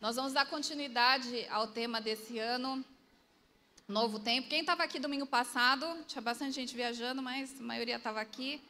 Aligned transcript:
Nós 0.00 0.14
vamos 0.14 0.32
dar 0.32 0.46
continuidade 0.46 1.44
ao 1.50 1.66
tema 1.66 2.00
desse 2.00 2.38
ano, 2.38 2.84
Novo 3.88 4.20
Tempo. 4.20 4.48
Quem 4.48 4.60
estava 4.60 4.84
aqui 4.84 5.00
domingo 5.00 5.26
passado, 5.26 5.84
tinha 6.06 6.22
bastante 6.22 6.54
gente 6.54 6.72
viajando, 6.76 7.20
mas 7.20 7.60
a 7.60 7.64
maioria 7.64 7.96
estava 7.96 8.20
aqui. 8.20 8.62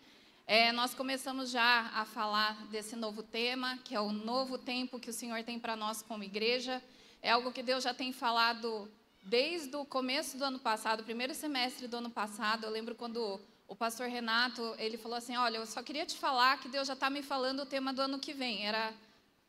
É, 0.46 0.72
nós 0.72 0.94
começamos 0.94 1.50
já 1.50 1.90
a 1.94 2.06
falar 2.06 2.54
desse 2.68 2.96
novo 2.96 3.22
tema, 3.22 3.78
que 3.84 3.94
é 3.94 4.00
o 4.00 4.10
novo 4.10 4.56
tempo 4.56 4.98
que 4.98 5.10
o 5.10 5.12
Senhor 5.12 5.44
tem 5.44 5.58
para 5.58 5.76
nós 5.76 6.00
como 6.00 6.24
igreja. 6.24 6.82
É 7.20 7.32
algo 7.32 7.52
que 7.52 7.62
Deus 7.62 7.84
já 7.84 7.92
tem 7.92 8.10
falado 8.10 8.90
desde 9.22 9.76
o 9.76 9.84
começo 9.84 10.38
do 10.38 10.44
ano 10.44 10.58
passado, 10.58 11.04
primeiro 11.04 11.34
semestre 11.34 11.86
do 11.86 11.98
ano 11.98 12.08
passado. 12.08 12.64
Eu 12.64 12.70
lembro 12.70 12.94
quando 12.94 13.38
o 13.68 13.76
pastor 13.76 14.08
Renato 14.08 14.74
ele 14.78 14.96
falou 14.96 15.18
assim: 15.18 15.36
Olha, 15.36 15.58
eu 15.58 15.66
só 15.66 15.82
queria 15.82 16.06
te 16.06 16.16
falar 16.16 16.58
que 16.58 16.70
Deus 16.70 16.88
já 16.88 16.94
está 16.94 17.10
me 17.10 17.22
falando 17.22 17.64
o 17.64 17.66
tema 17.66 17.92
do 17.92 18.00
ano 18.00 18.18
que 18.18 18.32
vem. 18.32 18.66
Era 18.66 18.94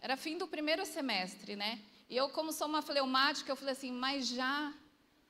era 0.02 0.16
fim 0.16 0.38
do 0.38 0.48
primeiro 0.48 0.86
semestre, 0.86 1.56
né? 1.56 1.80
E 2.10 2.16
eu, 2.18 2.30
como 2.30 2.52
sou 2.52 2.68
uma 2.68 2.82
fleumática, 2.82 3.52
eu 3.52 3.56
falei 3.56 3.74
assim, 3.74 3.92
mas 3.92 4.28
já, 4.28 4.74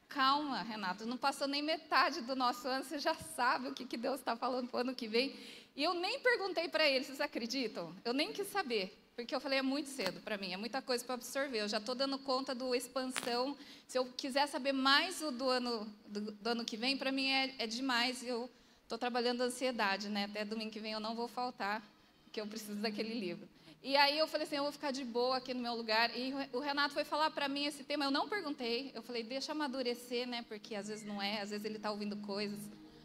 calma, 0.07 0.61
Renato, 0.61 1.05
não 1.05 1.17
passou 1.17 1.47
nem 1.47 1.61
metade 1.61 2.21
do 2.21 2.35
nosso 2.35 2.67
ano, 2.67 2.83
você 2.83 2.99
já 2.99 3.13
sabe 3.13 3.67
o 3.67 3.73
que, 3.73 3.85
que 3.85 3.97
Deus 3.97 4.19
está 4.19 4.35
falando 4.35 4.69
para 4.69 4.77
o 4.77 4.81
ano 4.81 4.95
que 4.95 5.07
vem. 5.07 5.35
E 5.75 5.83
eu 5.83 5.93
nem 5.93 6.19
perguntei 6.19 6.67
para 6.67 6.87
ele, 6.87 7.03
vocês 7.03 7.19
acreditam? 7.19 7.93
Eu 8.05 8.13
nem 8.13 8.31
quis 8.31 8.47
saber, 8.47 8.97
porque 9.15 9.35
eu 9.35 9.39
falei, 9.41 9.59
é 9.59 9.61
muito 9.61 9.89
cedo 9.89 10.21
para 10.21 10.37
mim, 10.37 10.53
é 10.53 10.57
muita 10.57 10.81
coisa 10.81 11.03
para 11.03 11.15
absorver. 11.15 11.61
Eu 11.61 11.67
já 11.67 11.77
estou 11.77 11.93
dando 11.93 12.17
conta 12.19 12.55
do 12.55 12.73
expansão. 12.73 13.57
Se 13.85 13.97
eu 13.97 14.05
quiser 14.05 14.47
saber 14.47 14.71
mais 14.71 15.19
do 15.19 15.49
ano, 15.49 15.85
do, 16.07 16.31
do 16.31 16.47
ano 16.47 16.63
que 16.63 16.77
vem, 16.77 16.97
para 16.97 17.11
mim 17.11 17.29
é, 17.29 17.55
é 17.59 17.67
demais. 17.67 18.23
Eu 18.23 18.49
estou 18.83 18.97
trabalhando 18.97 19.41
ansiedade, 19.41 20.07
né? 20.07 20.25
Até 20.25 20.45
domingo 20.45 20.71
que 20.71 20.79
vem 20.79 20.93
eu 20.93 20.99
não 20.99 21.15
vou 21.15 21.27
faltar, 21.27 21.83
porque 22.23 22.39
eu 22.39 22.47
preciso 22.47 22.75
daquele 22.75 23.13
livro. 23.13 23.47
E 23.81 23.95
aí 23.95 24.17
eu 24.17 24.27
falei 24.27 24.45
assim, 24.45 24.57
eu 24.57 24.63
vou 24.63 24.71
ficar 24.71 24.91
de 24.91 25.05
boa 25.05 25.37
aqui 25.37 25.53
no 25.53 25.61
meu 25.61 25.73
lugar. 25.73 26.11
E 26.15 26.33
o 26.51 26.59
Renato 26.59 26.93
foi 26.93 27.05
falar 27.05 27.31
para 27.31 27.47
mim 27.47 27.65
esse 27.65 27.83
tema, 27.83 28.05
eu 28.05 28.11
não 28.11 28.27
perguntei. 28.27 28.91
Eu 28.93 29.01
falei, 29.01 29.23
deixa 29.23 29.53
amadurecer, 29.53 30.27
né? 30.27 30.43
Porque 30.47 30.75
às 30.75 30.87
vezes 30.89 31.05
não 31.05 31.21
é, 31.21 31.41
às 31.41 31.49
vezes 31.49 31.65
ele 31.65 31.77
está 31.77 31.89
ouvindo 31.89 32.17
coisas. 32.17 32.59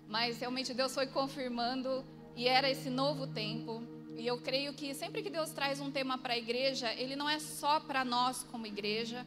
Mas 0.08 0.38
realmente 0.38 0.74
Deus 0.74 0.92
foi 0.92 1.06
confirmando 1.06 2.04
e 2.36 2.48
era 2.48 2.68
esse 2.68 2.90
novo 2.90 3.26
tempo. 3.26 3.82
E 4.16 4.26
eu 4.26 4.40
creio 4.40 4.74
que 4.74 4.94
sempre 4.94 5.22
que 5.22 5.30
Deus 5.30 5.50
traz 5.50 5.80
um 5.80 5.90
tema 5.90 6.18
para 6.18 6.34
a 6.34 6.38
igreja, 6.38 6.92
ele 6.94 7.16
não 7.16 7.28
é 7.28 7.38
só 7.38 7.80
para 7.80 8.04
nós 8.04 8.44
como 8.44 8.66
igreja, 8.66 9.26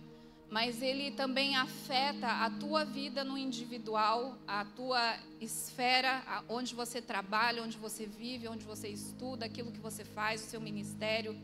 mas 0.49 0.81
ele 0.81 1.11
também 1.11 1.55
afeta 1.55 2.27
a 2.27 2.49
tua 2.49 2.85
vida 2.85 3.23
no 3.23 3.37
individual, 3.37 4.37
a 4.47 4.63
tua 4.63 5.17
esfera, 5.41 6.23
onde 6.47 6.73
você 6.73 7.01
trabalha, 7.01 7.61
onde 7.61 7.77
você 7.77 8.05
vive, 8.05 8.47
onde 8.47 8.63
você 8.63 8.87
estuda, 8.87 9.45
aquilo 9.45 9.71
que 9.71 9.79
você 9.79 10.05
faz, 10.05 10.41
o 10.43 10.47
seu 10.47 10.61
ministério. 10.61 11.37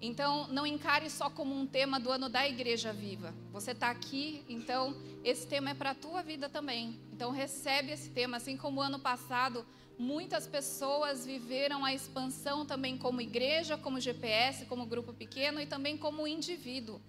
Então, 0.00 0.46
não 0.48 0.64
encare 0.64 1.10
só 1.10 1.28
como 1.28 1.54
um 1.54 1.66
tema 1.66 1.98
do 1.98 2.10
ano 2.10 2.28
da 2.28 2.48
Igreja 2.48 2.92
Viva. 2.92 3.34
Você 3.52 3.72
está 3.72 3.90
aqui, 3.90 4.44
então 4.48 4.96
esse 5.24 5.46
tema 5.46 5.70
é 5.70 5.74
para 5.74 5.90
a 5.90 5.94
tua 5.94 6.22
vida 6.22 6.48
também. 6.48 6.98
Então, 7.12 7.32
recebe 7.32 7.90
esse 7.90 8.08
tema, 8.10 8.36
assim 8.36 8.56
como 8.56 8.80
ano 8.80 8.98
passado, 8.98 9.66
muitas 9.98 10.46
pessoas 10.46 11.26
viveram 11.26 11.84
a 11.84 11.92
expansão 11.92 12.64
também 12.64 12.96
como 12.96 13.20
igreja, 13.20 13.76
como 13.76 14.00
GPS, 14.00 14.64
como 14.66 14.86
grupo 14.86 15.12
pequeno 15.12 15.60
e 15.60 15.66
também 15.66 15.98
como 15.98 16.26
indivíduo. 16.26 17.00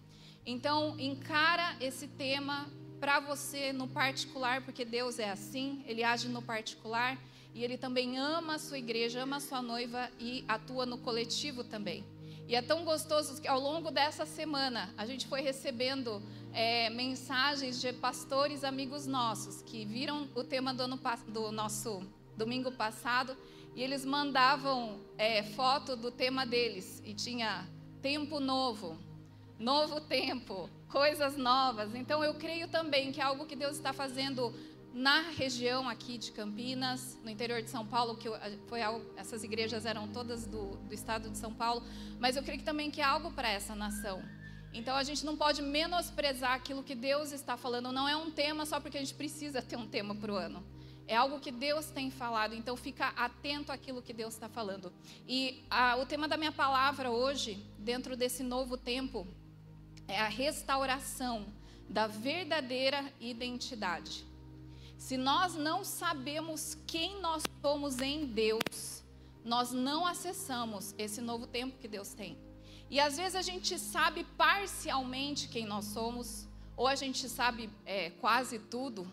Então, 0.49 0.99
encara 0.99 1.75
esse 1.79 2.07
tema 2.07 2.67
para 2.99 3.19
você 3.19 3.71
no 3.71 3.87
particular, 3.87 4.63
porque 4.63 4.83
Deus 4.83 5.19
é 5.19 5.29
assim, 5.29 5.83
ele 5.85 6.03
age 6.03 6.27
no 6.27 6.41
particular 6.41 7.19
e 7.53 7.63
ele 7.63 7.77
também 7.77 8.17
ama 8.17 8.55
a 8.55 8.57
sua 8.57 8.79
igreja, 8.79 9.21
ama 9.21 9.35
a 9.35 9.39
sua 9.39 9.61
noiva 9.61 10.09
e 10.19 10.43
atua 10.47 10.87
no 10.87 10.97
coletivo 10.97 11.63
também. 11.63 12.03
E 12.47 12.55
é 12.55 12.63
tão 12.63 12.83
gostoso 12.83 13.39
que 13.39 13.47
ao 13.47 13.59
longo 13.59 13.91
dessa 13.91 14.25
semana 14.25 14.91
a 14.97 15.05
gente 15.05 15.27
foi 15.27 15.41
recebendo 15.41 16.19
é, 16.51 16.89
mensagens 16.89 17.79
de 17.79 17.93
pastores 17.93 18.63
amigos 18.63 19.05
nossos 19.05 19.61
que 19.61 19.85
viram 19.85 20.27
o 20.33 20.43
tema 20.43 20.73
do, 20.73 20.81
ano, 20.81 20.99
do 21.27 21.51
nosso 21.51 22.01
domingo 22.35 22.71
passado 22.71 23.37
e 23.75 23.83
eles 23.83 24.03
mandavam 24.03 24.99
é, 25.15 25.43
foto 25.43 25.95
do 25.95 26.09
tema 26.09 26.43
deles 26.43 27.03
e 27.05 27.13
tinha 27.13 27.69
tempo 28.01 28.39
novo, 28.39 28.97
novo 29.59 29.99
tempo, 29.99 30.69
coisas 30.87 31.35
novas. 31.35 31.93
Então 31.93 32.23
eu 32.23 32.33
creio 32.35 32.67
também 32.67 33.11
que 33.11 33.19
é 33.19 33.23
algo 33.23 33.45
que 33.45 33.55
Deus 33.55 33.75
está 33.75 33.91
fazendo 33.91 34.53
na 34.93 35.21
região 35.21 35.87
aqui 35.87 36.17
de 36.17 36.31
Campinas, 36.31 37.17
no 37.23 37.29
interior 37.29 37.61
de 37.61 37.69
São 37.69 37.85
Paulo, 37.85 38.17
que 38.17 38.27
foi 38.67 38.81
algo, 38.81 39.05
essas 39.15 39.43
igrejas 39.43 39.85
eram 39.85 40.07
todas 40.07 40.45
do, 40.47 40.77
do 40.77 40.93
estado 40.93 41.29
de 41.29 41.37
São 41.37 41.53
Paulo, 41.53 41.83
mas 42.19 42.35
eu 42.35 42.43
creio 42.43 42.63
também 42.63 42.89
que 42.89 43.01
é 43.01 43.03
algo 43.03 43.31
para 43.31 43.49
essa 43.49 43.75
nação. 43.75 44.23
Então 44.73 44.95
a 44.95 45.03
gente 45.03 45.25
não 45.25 45.35
pode 45.35 45.61
menosprezar 45.61 46.53
aquilo 46.53 46.83
que 46.83 46.95
Deus 46.95 47.31
está 47.31 47.57
falando. 47.57 47.91
Não 47.91 48.07
é 48.07 48.15
um 48.15 48.29
tema 48.29 48.65
só 48.65 48.79
porque 48.79 48.97
a 48.97 48.99
gente 48.99 49.15
precisa 49.15 49.61
ter 49.61 49.75
um 49.75 49.87
tema 49.87 50.13
para 50.13 50.31
o 50.31 50.35
ano. 50.35 50.63
É 51.07 51.15
algo 51.15 51.39
que 51.39 51.51
Deus 51.51 51.87
tem 51.87 52.11
falado, 52.11 52.53
então 52.53 52.77
fica 52.77 53.07
atento 53.15 53.71
àquilo 53.71 53.99
que 53.99 54.13
Deus 54.13 54.35
está 54.35 54.47
falando. 54.47 54.93
E 55.27 55.65
a, 55.67 55.95
o 55.95 56.05
tema 56.05 56.27
da 56.27 56.37
minha 56.37 56.51
palavra 56.51 57.09
hoje, 57.09 57.65
dentro 57.79 58.15
desse 58.15 58.43
novo 58.43 58.77
tempo, 58.77 59.27
é 60.09 60.19
a 60.19 60.27
restauração 60.27 61.45
da 61.87 62.07
verdadeira 62.07 63.13
identidade. 63.19 64.25
Se 64.97 65.15
nós 65.15 65.55
não 65.55 65.85
sabemos 65.85 66.75
quem 66.85 67.21
nós 67.21 67.43
somos 67.61 67.99
em 67.99 68.25
Deus, 68.25 69.03
nós 69.45 69.71
não 69.71 70.05
acessamos 70.05 70.93
esse 70.97 71.21
novo 71.21 71.47
tempo 71.47 71.77
que 71.77 71.87
Deus 71.87 72.13
tem. 72.13 72.37
E 72.89 72.99
às 72.99 73.17
vezes 73.17 73.35
a 73.35 73.41
gente 73.41 73.77
sabe 73.77 74.23
parcialmente 74.35 75.47
quem 75.47 75.65
nós 75.65 75.85
somos, 75.85 76.47
ou 76.75 76.87
a 76.87 76.95
gente 76.95 77.29
sabe 77.29 77.69
é, 77.85 78.09
quase 78.09 78.57
tudo, 78.57 79.09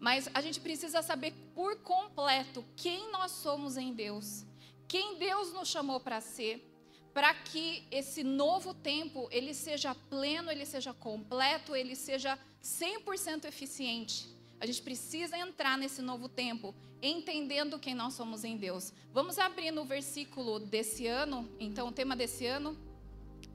mas 0.00 0.28
a 0.34 0.40
gente 0.40 0.60
precisa 0.60 1.00
saber 1.00 1.32
por 1.54 1.76
completo 1.76 2.64
quem 2.76 3.10
nós 3.12 3.30
somos 3.30 3.76
em 3.76 3.92
Deus, 3.92 4.44
quem 4.88 5.16
Deus 5.16 5.52
nos 5.52 5.68
chamou 5.68 6.00
para 6.00 6.20
ser, 6.20 6.69
para 7.12 7.34
que 7.34 7.84
esse 7.90 8.22
novo 8.22 8.72
tempo 8.72 9.28
ele 9.30 9.52
seja 9.52 9.94
pleno, 9.94 10.50
ele 10.50 10.64
seja 10.64 10.94
completo, 10.94 11.74
ele 11.74 11.96
seja 11.96 12.38
100% 12.62 13.46
eficiente. 13.46 14.28
A 14.60 14.66
gente 14.66 14.82
precisa 14.82 15.36
entrar 15.38 15.76
nesse 15.76 16.02
novo 16.02 16.28
tempo, 16.28 16.74
entendendo 17.02 17.78
quem 17.78 17.94
nós 17.94 18.14
somos 18.14 18.44
em 18.44 18.56
Deus. 18.56 18.92
Vamos 19.12 19.38
abrir 19.38 19.70
no 19.70 19.84
versículo 19.84 20.60
desse 20.60 21.06
ano, 21.06 21.50
então 21.58 21.88
o 21.88 21.92
tema 21.92 22.14
desse 22.14 22.46
ano, 22.46 22.76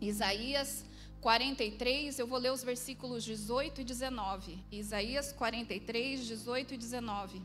Isaías 0.02 0.84
43, 1.22 2.20
eu 2.20 2.28
vou 2.28 2.40
ler 2.40 2.52
os 2.52 2.64
versículos 2.64 3.24
18 3.24 3.82
e 3.82 3.84
19. 3.84 4.60
Isaías 4.72 5.32
43, 5.32 6.26
18 6.28 6.74
e 6.74 6.78
19. 6.78 7.42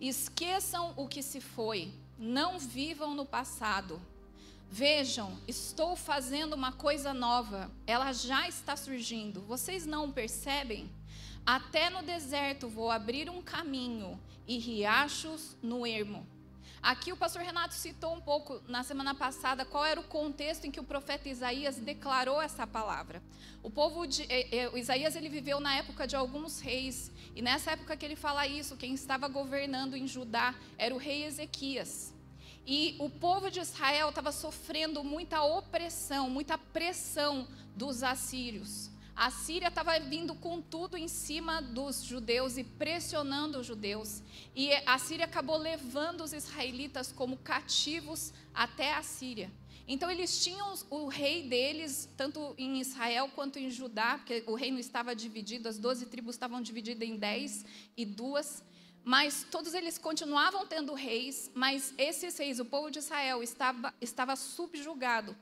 Esqueçam 0.00 0.92
o 0.96 1.08
que 1.08 1.22
se 1.22 1.40
foi, 1.40 1.92
não 2.18 2.58
vivam 2.58 3.14
no 3.14 3.24
passado 3.24 4.00
Vejam, 4.70 5.38
estou 5.46 5.96
fazendo 5.96 6.54
uma 6.54 6.72
coisa 6.72 7.14
nova, 7.14 7.70
ela 7.86 8.12
já 8.12 8.48
está 8.48 8.76
surgindo. 8.76 9.40
Vocês 9.42 9.86
não 9.86 10.10
percebem? 10.10 10.90
Até 11.46 11.88
no 11.88 12.02
deserto 12.02 12.68
vou 12.68 12.90
abrir 12.90 13.30
um 13.30 13.40
caminho 13.40 14.20
e 14.46 14.58
riachos 14.58 15.56
no 15.62 15.86
ermo. 15.86 16.26
Aqui 16.82 17.12
o 17.12 17.16
pastor 17.16 17.42
Renato 17.42 17.74
citou 17.74 18.14
um 18.14 18.20
pouco 18.20 18.60
na 18.68 18.82
semana 18.82 19.14
passada 19.14 19.64
qual 19.64 19.84
era 19.84 19.98
o 19.98 20.04
contexto 20.04 20.66
em 20.66 20.70
que 20.70 20.78
o 20.78 20.84
profeta 20.84 21.28
Isaías 21.28 21.76
declarou 21.76 22.40
essa 22.40 22.66
palavra. 22.66 23.22
O 23.62 23.70
povo 23.70 24.06
de 24.06 24.22
eh, 24.28 24.48
eh, 24.52 24.78
Isaías 24.78 25.16
ele 25.16 25.28
viveu 25.28 25.58
na 25.58 25.74
época 25.74 26.06
de 26.06 26.14
alguns 26.14 26.60
reis 26.60 27.10
e 27.34 27.42
nessa 27.42 27.72
época 27.72 27.96
que 27.96 28.04
ele 28.04 28.14
fala 28.14 28.46
isso, 28.46 28.76
quem 28.76 28.94
estava 28.94 29.26
governando 29.26 29.96
em 29.96 30.06
Judá 30.06 30.54
era 30.78 30.94
o 30.94 30.98
rei 30.98 31.24
Ezequias. 31.24 32.14
E 32.66 32.96
o 32.98 33.08
povo 33.08 33.48
de 33.48 33.60
Israel 33.60 34.08
estava 34.08 34.32
sofrendo 34.32 35.04
muita 35.04 35.40
opressão, 35.42 36.28
muita 36.28 36.58
pressão 36.58 37.46
dos 37.76 38.02
assírios. 38.02 38.90
A 39.14 39.30
Síria 39.30 39.68
estava 39.68 39.98
vindo 39.98 40.34
com 40.34 40.60
tudo 40.60 40.96
em 40.96 41.08
cima 41.08 41.62
dos 41.62 42.02
judeus 42.02 42.58
e 42.58 42.64
pressionando 42.64 43.60
os 43.60 43.66
judeus. 43.66 44.20
E 44.54 44.70
a 44.84 44.98
Síria 44.98 45.24
acabou 45.24 45.56
levando 45.56 46.22
os 46.22 46.32
israelitas 46.32 47.12
como 47.12 47.36
cativos 47.38 48.32
até 48.52 48.92
a 48.92 49.02
Síria. 49.02 49.50
Então 49.88 50.10
eles 50.10 50.44
tinham 50.44 50.74
o 50.90 51.06
rei 51.06 51.48
deles, 51.48 52.10
tanto 52.16 52.54
em 52.58 52.80
Israel 52.80 53.30
quanto 53.34 53.58
em 53.58 53.70
Judá, 53.70 54.18
porque 54.18 54.42
o 54.46 54.56
reino 54.56 54.80
estava 54.80 55.14
dividido, 55.14 55.68
as 55.68 55.78
doze 55.78 56.06
tribos 56.06 56.34
estavam 56.34 56.60
divididas 56.60 57.08
em 57.08 57.16
dez 57.16 57.64
e 57.96 58.04
duas. 58.04 58.64
Mas 59.06 59.46
todos 59.48 59.72
eles 59.72 59.98
continuavam 59.98 60.66
tendo 60.66 60.92
reis, 60.92 61.48
mas 61.54 61.94
esses 61.96 62.36
reis, 62.36 62.58
o 62.58 62.64
povo 62.64 62.90
de 62.90 62.98
Israel, 62.98 63.40
estava, 63.40 63.94
estava 64.00 64.34
subjugado 64.34 65.36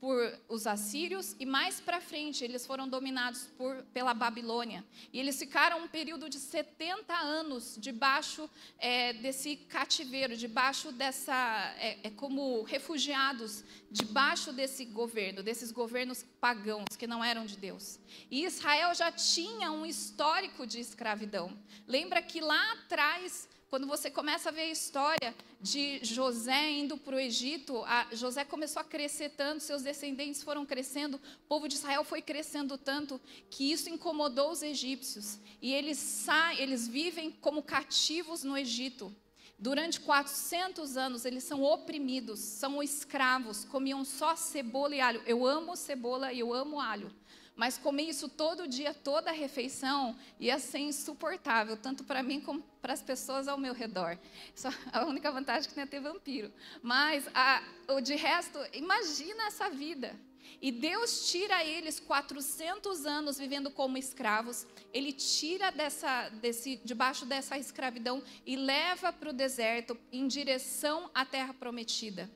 por 0.00 0.38
os 0.48 0.66
assírios 0.66 1.34
e 1.40 1.46
mais 1.46 1.80
para 1.80 2.00
frente 2.00 2.44
eles 2.44 2.64
foram 2.64 2.88
dominados 2.88 3.48
por, 3.56 3.82
pela 3.92 4.14
Babilônia. 4.14 4.84
E 5.12 5.18
eles 5.18 5.38
ficaram 5.38 5.82
um 5.82 5.88
período 5.88 6.28
de 6.28 6.38
70 6.38 7.12
anos 7.14 7.76
debaixo 7.80 8.48
é, 8.78 9.12
desse 9.14 9.56
cativeiro, 9.56 10.36
debaixo 10.36 10.92
dessa. 10.92 11.34
É, 11.78 11.98
é, 12.04 12.10
como 12.10 12.62
refugiados, 12.62 13.64
debaixo 13.90 14.52
desse 14.52 14.84
governo, 14.84 15.42
desses 15.42 15.72
governos 15.72 16.24
pagãos 16.40 16.96
que 16.96 17.06
não 17.06 17.22
eram 17.22 17.44
de 17.44 17.56
Deus. 17.56 17.98
E 18.30 18.44
Israel 18.44 18.94
já 18.94 19.10
tinha 19.10 19.72
um 19.72 19.84
histórico 19.84 20.66
de 20.66 20.78
escravidão. 20.78 21.58
Lembra 21.86 22.22
que 22.22 22.40
lá 22.40 22.72
atrás 22.72 23.48
quando 23.68 23.86
você 23.86 24.10
começa 24.10 24.48
a 24.48 24.52
ver 24.52 24.62
a 24.62 24.70
história 24.70 25.34
de 25.60 26.02
José 26.02 26.70
indo 26.70 26.96
para 26.96 27.16
o 27.16 27.20
Egito, 27.20 27.84
José 28.12 28.44
começou 28.44 28.80
a 28.80 28.84
crescer 28.84 29.30
tanto, 29.30 29.62
seus 29.62 29.82
descendentes 29.82 30.42
foram 30.42 30.64
crescendo, 30.64 31.16
o 31.16 31.48
povo 31.48 31.68
de 31.68 31.74
Israel 31.74 32.02
foi 32.02 32.22
crescendo 32.22 32.78
tanto 32.78 33.20
que 33.50 33.70
isso 33.70 33.90
incomodou 33.90 34.50
os 34.50 34.62
egípcios. 34.62 35.38
E 35.60 35.74
eles 35.74 35.98
saem, 35.98 36.60
eles 36.60 36.88
vivem 36.88 37.30
como 37.30 37.62
cativos 37.62 38.42
no 38.42 38.56
Egito. 38.56 39.14
Durante 39.58 40.00
400 40.00 40.96
anos 40.96 41.24
eles 41.24 41.44
são 41.44 41.62
oprimidos, 41.62 42.38
são 42.38 42.82
escravos, 42.82 43.64
comiam 43.64 44.04
só 44.04 44.36
cebola 44.36 44.94
e 44.94 45.00
alho. 45.00 45.22
Eu 45.26 45.44
amo 45.44 45.76
cebola 45.76 46.32
e 46.32 46.38
eu 46.38 46.54
amo 46.54 46.80
alho. 46.80 47.12
Mas 47.58 47.76
comer 47.76 48.04
isso 48.04 48.28
todo 48.28 48.68
dia, 48.68 48.94
toda 48.94 49.30
a 49.30 49.32
refeição, 49.32 50.16
ia 50.38 50.60
ser 50.60 50.78
insuportável, 50.78 51.76
tanto 51.76 52.04
para 52.04 52.22
mim 52.22 52.40
como 52.40 52.62
para 52.80 52.92
as 52.92 53.02
pessoas 53.02 53.48
ao 53.48 53.58
meu 53.58 53.74
redor. 53.74 54.16
Só 54.54 54.68
a 54.92 55.04
única 55.04 55.32
vantagem 55.32 55.66
é 55.66 55.68
que 55.68 55.76
não 55.76 55.82
ia 55.82 55.90
ter 55.90 55.98
vampiro. 55.98 56.52
Mas 56.80 57.28
a, 57.34 57.60
o 57.88 58.00
de 58.00 58.14
resto, 58.14 58.60
imagina 58.72 59.48
essa 59.48 59.68
vida. 59.68 60.14
E 60.62 60.70
Deus 60.70 61.32
tira 61.32 61.64
eles 61.64 61.98
400 61.98 63.04
anos 63.04 63.38
vivendo 63.38 63.72
como 63.72 63.98
escravos, 63.98 64.64
ele 64.94 65.12
tira 65.12 65.72
dessa, 65.72 66.28
desse, 66.28 66.76
debaixo 66.84 67.26
dessa 67.26 67.58
escravidão 67.58 68.22
e 68.46 68.54
leva 68.54 69.12
para 69.12 69.30
o 69.30 69.32
deserto 69.32 69.98
em 70.12 70.28
direção 70.28 71.10
à 71.12 71.26
terra 71.26 71.52
prometida. 71.52 72.30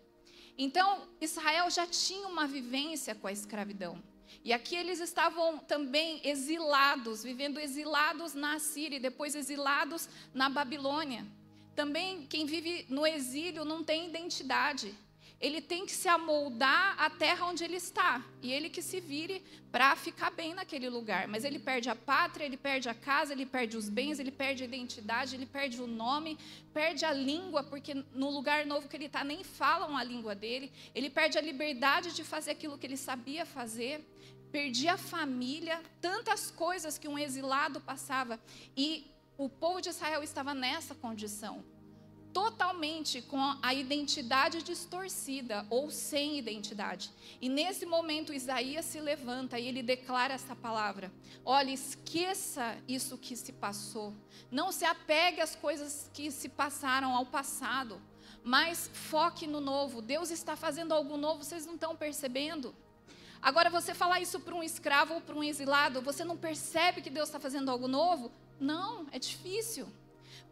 Então, 0.58 1.06
Israel 1.20 1.70
já 1.70 1.86
tinha 1.86 2.26
uma 2.26 2.48
vivência 2.48 3.14
com 3.14 3.28
a 3.28 3.32
escravidão. 3.32 4.02
E 4.44 4.52
aqui 4.52 4.74
eles 4.74 5.00
estavam 5.00 5.58
também 5.58 6.20
exilados, 6.24 7.22
vivendo 7.22 7.58
exilados 7.58 8.34
na 8.34 8.58
Síria 8.58 8.96
e 8.96 9.00
depois 9.00 9.34
exilados 9.34 10.08
na 10.34 10.48
Babilônia. 10.48 11.26
Também 11.74 12.26
quem 12.26 12.44
vive 12.44 12.86
no 12.88 13.06
exílio 13.06 13.64
não 13.64 13.82
tem 13.82 14.08
identidade. 14.08 14.94
Ele 15.42 15.60
tem 15.60 15.84
que 15.84 15.92
se 15.92 16.08
amoldar 16.08 16.94
à 16.98 17.10
terra 17.10 17.46
onde 17.46 17.64
ele 17.64 17.76
está. 17.76 18.24
E 18.40 18.52
ele 18.52 18.70
que 18.70 18.80
se 18.80 19.00
vire 19.00 19.42
para 19.72 19.96
ficar 19.96 20.30
bem 20.30 20.54
naquele 20.54 20.88
lugar. 20.88 21.26
Mas 21.26 21.44
ele 21.44 21.58
perde 21.58 21.90
a 21.90 21.96
pátria, 21.96 22.44
ele 22.44 22.56
perde 22.56 22.88
a 22.88 22.94
casa, 22.94 23.32
ele 23.32 23.44
perde 23.44 23.76
os 23.76 23.88
bens, 23.88 24.20
ele 24.20 24.30
perde 24.30 24.62
a 24.62 24.66
identidade, 24.66 25.34
ele 25.34 25.44
perde 25.44 25.82
o 25.82 25.86
nome, 25.86 26.38
perde 26.72 27.04
a 27.04 27.12
língua, 27.12 27.64
porque 27.64 27.92
no 28.14 28.30
lugar 28.30 28.64
novo 28.64 28.88
que 28.88 28.96
ele 28.96 29.06
está 29.06 29.24
nem 29.24 29.42
falam 29.42 29.96
a 29.96 30.04
língua 30.04 30.34
dele. 30.34 30.72
Ele 30.94 31.10
perde 31.10 31.36
a 31.36 31.40
liberdade 31.40 32.14
de 32.14 32.22
fazer 32.22 32.52
aquilo 32.52 32.78
que 32.78 32.86
ele 32.86 32.96
sabia 32.96 33.44
fazer 33.44 34.00
perdi 34.52 34.86
a 34.86 34.98
família, 34.98 35.82
tantas 35.98 36.50
coisas 36.50 36.98
que 36.98 37.08
um 37.08 37.18
exilado 37.18 37.80
passava. 37.80 38.38
E 38.76 39.10
o 39.38 39.48
povo 39.48 39.80
de 39.80 39.88
Israel 39.88 40.22
estava 40.22 40.52
nessa 40.54 40.94
condição, 40.94 41.64
totalmente 42.32 43.22
com 43.22 43.38
a 43.62 43.74
identidade 43.74 44.62
distorcida 44.62 45.66
ou 45.68 45.90
sem 45.90 46.38
identidade. 46.38 47.10
E 47.40 47.48
nesse 47.48 47.84
momento 47.84 48.32
Isaías 48.32 48.84
se 48.86 49.00
levanta 49.00 49.58
e 49.58 49.66
ele 49.68 49.82
declara 49.82 50.34
essa 50.34 50.56
palavra: 50.56 51.12
Olha, 51.44 51.70
esqueça 51.70 52.76
isso 52.88 53.18
que 53.18 53.36
se 53.36 53.52
passou. 53.52 54.14
Não 54.50 54.72
se 54.72 54.84
apegue 54.84 55.40
às 55.40 55.54
coisas 55.54 56.10
que 56.12 56.30
se 56.30 56.48
passaram 56.48 57.14
ao 57.14 57.26
passado, 57.26 58.00
mas 58.42 58.90
foque 58.92 59.46
no 59.46 59.60
novo. 59.60 60.00
Deus 60.00 60.30
está 60.30 60.56
fazendo 60.56 60.92
algo 60.92 61.16
novo, 61.16 61.44
vocês 61.44 61.66
não 61.66 61.74
estão 61.74 61.94
percebendo? 61.94 62.74
Agora, 63.40 63.68
você 63.68 63.92
falar 63.92 64.20
isso 64.20 64.38
para 64.38 64.54
um 64.54 64.62
escravo 64.62 65.14
ou 65.14 65.20
para 65.20 65.34
um 65.34 65.42
exilado, 65.42 66.00
você 66.00 66.24
não 66.24 66.36
percebe 66.36 67.02
que 67.02 67.10
Deus 67.10 67.28
está 67.28 67.40
fazendo 67.40 67.70
algo 67.72 67.88
novo? 67.88 68.30
Não, 68.60 69.06
é 69.10 69.18
difícil. 69.18 69.88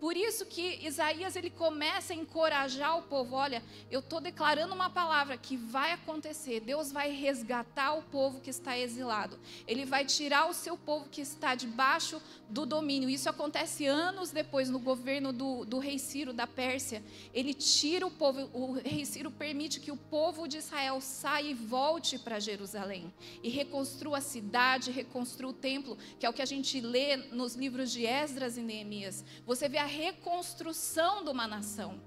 Por 0.01 0.17
isso 0.17 0.47
que 0.47 0.79
Isaías 0.83 1.37
ele 1.37 1.51
começa 1.51 2.15
a 2.15 2.17
encorajar 2.17 2.99
o 2.99 3.03
povo. 3.03 3.37
Olha, 3.37 3.63
eu 3.91 4.01
estou 4.01 4.19
declarando 4.19 4.75
uma 4.75 4.89
palavra 4.89 5.37
que 5.37 5.59
vai 5.59 5.93
acontecer. 5.93 6.61
Deus 6.61 6.91
vai 6.91 7.11
resgatar 7.11 7.93
o 7.93 8.03
povo 8.03 8.41
que 8.41 8.49
está 8.49 8.79
exilado. 8.79 9.39
Ele 9.69 9.85
vai 9.85 10.07
tirar 10.07 10.49
o 10.49 10.55
seu 10.55 10.75
povo 10.75 11.11
que 11.11 11.21
está 11.21 11.55
debaixo 11.55 12.21
do 12.49 12.65
domínio. 12.65 13.11
Isso 13.11 13.29
acontece 13.29 13.87
anos 13.87 14.31
depois 14.31 14.71
no 14.71 14.79
governo 14.79 15.35
do, 15.35 15.67
do 15.67 15.79
rei 15.79 15.99
Ciro 15.99 16.33
da 16.33 16.47
Pérsia. 16.47 17.03
Ele 17.35 17.53
tira 17.53 18.07
o 18.07 18.11
povo. 18.11 18.49
O 18.55 18.73
rei 18.73 19.05
Ciro 19.05 19.31
permite 19.31 19.81
que 19.81 19.93
o 19.93 19.99
povo 19.99 20.49
de 20.49 20.57
Israel 20.57 20.99
saia 21.03 21.51
e 21.51 21.55
volte 21.55 22.19
para 22.19 22.41
Jerusalém 22.41 23.13
e 23.43 23.51
reconstrua 23.51 24.19
a 24.19 24.23
cidade, 24.23 24.91
reconstrua 24.91 25.51
o 25.51 25.55
templo, 25.55 25.99
que 26.19 26.25
é 26.25 26.31
o 26.31 26.33
que 26.33 26.41
a 26.41 26.47
gente 26.47 26.81
lê 26.81 27.17
nos 27.17 27.55
livros 27.55 27.93
de 27.93 28.07
Esdras 28.07 28.57
e 28.57 28.63
Neemias. 28.63 29.23
Você 29.45 29.69
vê 29.69 29.77
a 29.77 29.90
reconstrução 29.91 31.25
de 31.25 31.31
uma 31.31 31.47
nação. 31.47 32.01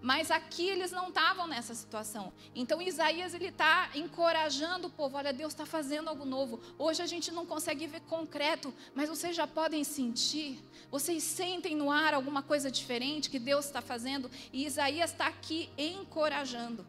Mas 0.00 0.30
aqui 0.30 0.68
eles 0.68 0.92
não 0.92 1.08
estavam 1.08 1.46
nessa 1.46 1.74
situação. 1.74 2.32
Então 2.54 2.80
Isaías 2.80 3.34
ele 3.34 3.48
está 3.48 3.90
encorajando 3.94 4.88
o 4.88 4.90
povo. 4.90 5.16
Olha, 5.16 5.32
Deus 5.32 5.52
está 5.52 5.66
fazendo 5.66 6.08
algo 6.08 6.24
novo. 6.24 6.60
Hoje 6.78 7.02
a 7.02 7.06
gente 7.06 7.32
não 7.32 7.46
consegue 7.46 7.86
ver 7.86 8.00
concreto, 8.02 8.72
mas 8.94 9.08
vocês 9.08 9.34
já 9.34 9.46
podem 9.46 9.82
sentir. 9.82 10.62
Vocês 10.90 11.22
sentem 11.22 11.74
no 11.74 11.90
ar 11.90 12.14
alguma 12.14 12.42
coisa 12.42 12.70
diferente 12.70 13.30
que 13.30 13.38
Deus 13.38 13.64
está 13.64 13.82
fazendo. 13.82 14.30
E 14.52 14.64
Isaías 14.64 15.10
está 15.10 15.26
aqui 15.26 15.70
encorajando. 15.76 16.86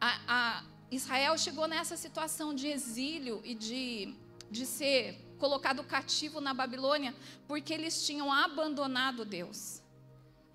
A, 0.00 0.20
a 0.26 0.64
Israel 0.90 1.36
chegou 1.38 1.68
nessa 1.68 1.96
situação 1.96 2.54
de 2.54 2.68
exílio 2.68 3.40
e 3.44 3.54
de, 3.54 4.14
de 4.50 4.66
ser 4.66 5.24
colocado 5.38 5.84
cativo 5.84 6.40
na 6.40 6.54
Babilônia 6.54 7.14
porque 7.46 7.72
eles 7.72 8.04
tinham 8.04 8.32
abandonado 8.32 9.24
Deus. 9.24 9.85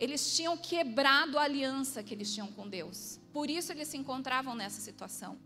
Eles 0.01 0.36
tinham 0.36 0.57
quebrado 0.57 1.38
a 1.38 1.44
aliança 1.44 2.01
que 2.01 2.12
eles 2.12 2.33
tinham 2.33 2.48
com 2.48 2.68
Deus. 2.68 3.19
Por 3.31 3.51
isso 3.51 3.71
eles 3.71 3.88
se 3.88 3.98
encontravam 3.98 4.56
nessa 4.56 4.81
situação. 4.81 5.38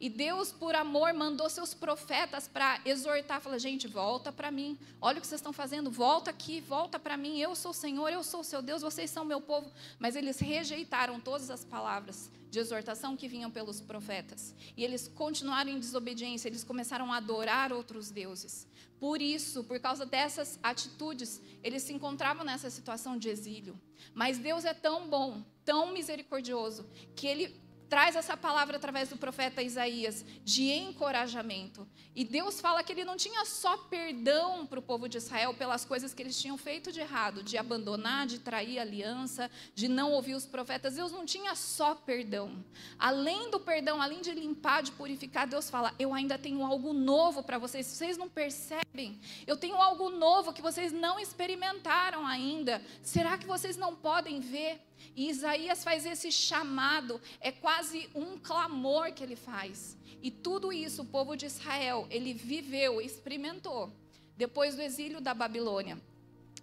E 0.00 0.08
Deus, 0.08 0.50
por 0.50 0.74
amor, 0.74 1.12
mandou 1.12 1.50
seus 1.50 1.74
profetas 1.74 2.48
para 2.48 2.80
exortar, 2.86 3.38
falar: 3.40 3.58
gente, 3.58 3.86
volta 3.86 4.32
para 4.32 4.50
mim. 4.50 4.78
Olha 4.98 5.18
o 5.18 5.20
que 5.20 5.26
vocês 5.26 5.40
estão 5.40 5.52
fazendo, 5.52 5.90
volta 5.90 6.30
aqui, 6.30 6.58
volta 6.58 6.98
para 6.98 7.18
mim. 7.18 7.38
Eu 7.38 7.54
sou 7.54 7.72
o 7.72 7.74
Senhor, 7.74 8.08
eu 8.08 8.24
sou 8.24 8.40
o 8.40 8.44
seu 8.44 8.62
Deus, 8.62 8.80
vocês 8.80 9.10
são 9.10 9.26
meu 9.26 9.42
povo. 9.42 9.70
Mas 9.98 10.16
eles 10.16 10.38
rejeitaram 10.38 11.20
todas 11.20 11.50
as 11.50 11.62
palavras 11.62 12.30
de 12.50 12.58
exortação 12.58 13.14
que 13.14 13.28
vinham 13.28 13.50
pelos 13.50 13.78
profetas. 13.78 14.54
E 14.74 14.82
eles 14.82 15.06
continuaram 15.06 15.70
em 15.70 15.78
desobediência, 15.78 16.48
eles 16.48 16.64
começaram 16.64 17.12
a 17.12 17.18
adorar 17.18 17.74
outros 17.74 18.10
deuses. 18.10 18.66
Por 18.98 19.22
isso, 19.22 19.64
por 19.64 19.78
causa 19.78 20.04
dessas 20.04 20.58
atitudes, 20.62 21.40
eles 21.62 21.82
se 21.82 21.92
encontravam 21.92 22.44
nessa 22.44 22.68
situação 22.68 23.16
de 23.16 23.28
exílio. 23.28 23.80
Mas 24.12 24.38
Deus 24.38 24.64
é 24.64 24.74
tão 24.74 25.08
bom, 25.08 25.44
tão 25.64 25.92
misericordioso, 25.92 26.88
que 27.14 27.26
ele 27.26 27.54
traz 27.88 28.16
essa 28.16 28.36
palavra 28.36 28.76
através 28.76 29.08
do 29.08 29.16
profeta 29.16 29.62
Isaías 29.62 30.24
de 30.44 30.70
encorajamento. 30.70 31.88
E 32.14 32.24
Deus 32.24 32.60
fala 32.60 32.82
que 32.82 32.92
ele 32.92 33.04
não 33.04 33.16
tinha 33.16 33.44
só 33.44 33.76
perdão 33.76 34.66
para 34.66 34.78
o 34.78 34.82
povo 34.82 35.08
de 35.08 35.18
Israel 35.18 35.54
pelas 35.54 35.84
coisas 35.84 36.12
que 36.12 36.22
eles 36.22 36.40
tinham 36.40 36.58
feito 36.58 36.92
de 36.92 37.00
errado, 37.00 37.42
de 37.42 37.56
abandonar, 37.56 38.26
de 38.26 38.40
trair 38.40 38.78
a 38.78 38.82
aliança, 38.82 39.50
de 39.74 39.88
não 39.88 40.12
ouvir 40.12 40.34
os 40.34 40.44
profetas. 40.44 40.96
Deus 40.96 41.12
não 41.12 41.24
tinha 41.24 41.54
só 41.54 41.94
perdão. 41.94 42.64
Além 42.98 43.50
do 43.50 43.60
perdão, 43.60 44.02
além 44.02 44.20
de 44.20 44.32
limpar, 44.32 44.82
de 44.82 44.92
purificar, 44.92 45.46
Deus 45.46 45.70
fala: 45.70 45.94
Eu 45.98 46.12
ainda 46.12 46.36
tenho 46.36 46.64
algo 46.64 46.92
novo 46.92 47.42
para 47.42 47.58
vocês. 47.58 47.86
Vocês 47.86 48.16
não 48.16 48.28
percebem? 48.28 49.20
Eu 49.46 49.56
tenho 49.56 49.76
algo 49.76 50.10
novo 50.10 50.52
que 50.52 50.62
vocês 50.62 50.92
não 50.92 51.18
experimentaram 51.18 52.26
ainda. 52.26 52.82
Será 53.02 53.38
que 53.38 53.46
vocês 53.46 53.76
não 53.76 53.94
podem 53.94 54.40
ver? 54.40 54.87
E 55.14 55.28
Isaías 55.28 55.82
faz 55.84 56.06
esse 56.06 56.30
chamado, 56.30 57.20
é 57.40 57.50
quase 57.50 58.08
um 58.14 58.38
clamor 58.38 59.12
que 59.12 59.22
ele 59.22 59.36
faz. 59.36 59.96
E 60.22 60.30
tudo 60.30 60.72
isso 60.72 61.02
o 61.02 61.06
povo 61.06 61.36
de 61.36 61.46
Israel, 61.46 62.06
ele 62.10 62.32
viveu, 62.32 63.00
experimentou 63.00 63.92
depois 64.36 64.76
do 64.76 64.82
exílio 64.82 65.20
da 65.20 65.34
Babilônia. 65.34 66.00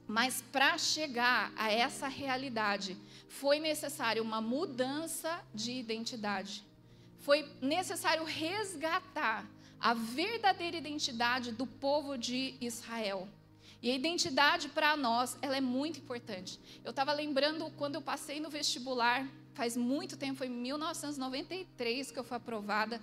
Mas 0.07 0.41
para 0.51 0.77
chegar 0.77 1.51
a 1.55 1.71
essa 1.71 2.07
realidade, 2.07 2.97
foi 3.27 3.59
necessário 3.59 4.21
uma 4.21 4.39
mudança 4.39 5.43
de 5.53 5.71
identidade. 5.71 6.63
Foi 7.19 7.49
necessário 7.61 8.23
resgatar 8.23 9.45
a 9.79 9.93
verdadeira 9.93 10.77
identidade 10.77 11.51
do 11.51 11.65
povo 11.65 12.17
de 12.17 12.55
Israel. 12.61 13.27
E 13.85 13.91
a 13.91 13.93
identidade 13.93 14.67
para 14.69 14.97
nós, 14.97 15.37
ela 15.43 15.55
é 15.55 15.61
muito 15.61 15.99
importante. 15.99 16.59
Eu 16.83 16.89
estava 16.89 17.13
lembrando 17.13 17.69
quando 17.77 17.93
eu 17.93 18.01
passei 18.01 18.39
no 18.39 18.49
vestibular, 18.49 19.27
faz 19.53 19.77
muito 19.77 20.17
tempo, 20.17 20.39
foi 20.39 20.47
em 20.47 20.49
1993 20.49 22.09
que 22.09 22.17
eu 22.17 22.23
fui 22.23 22.35
aprovada. 22.35 22.99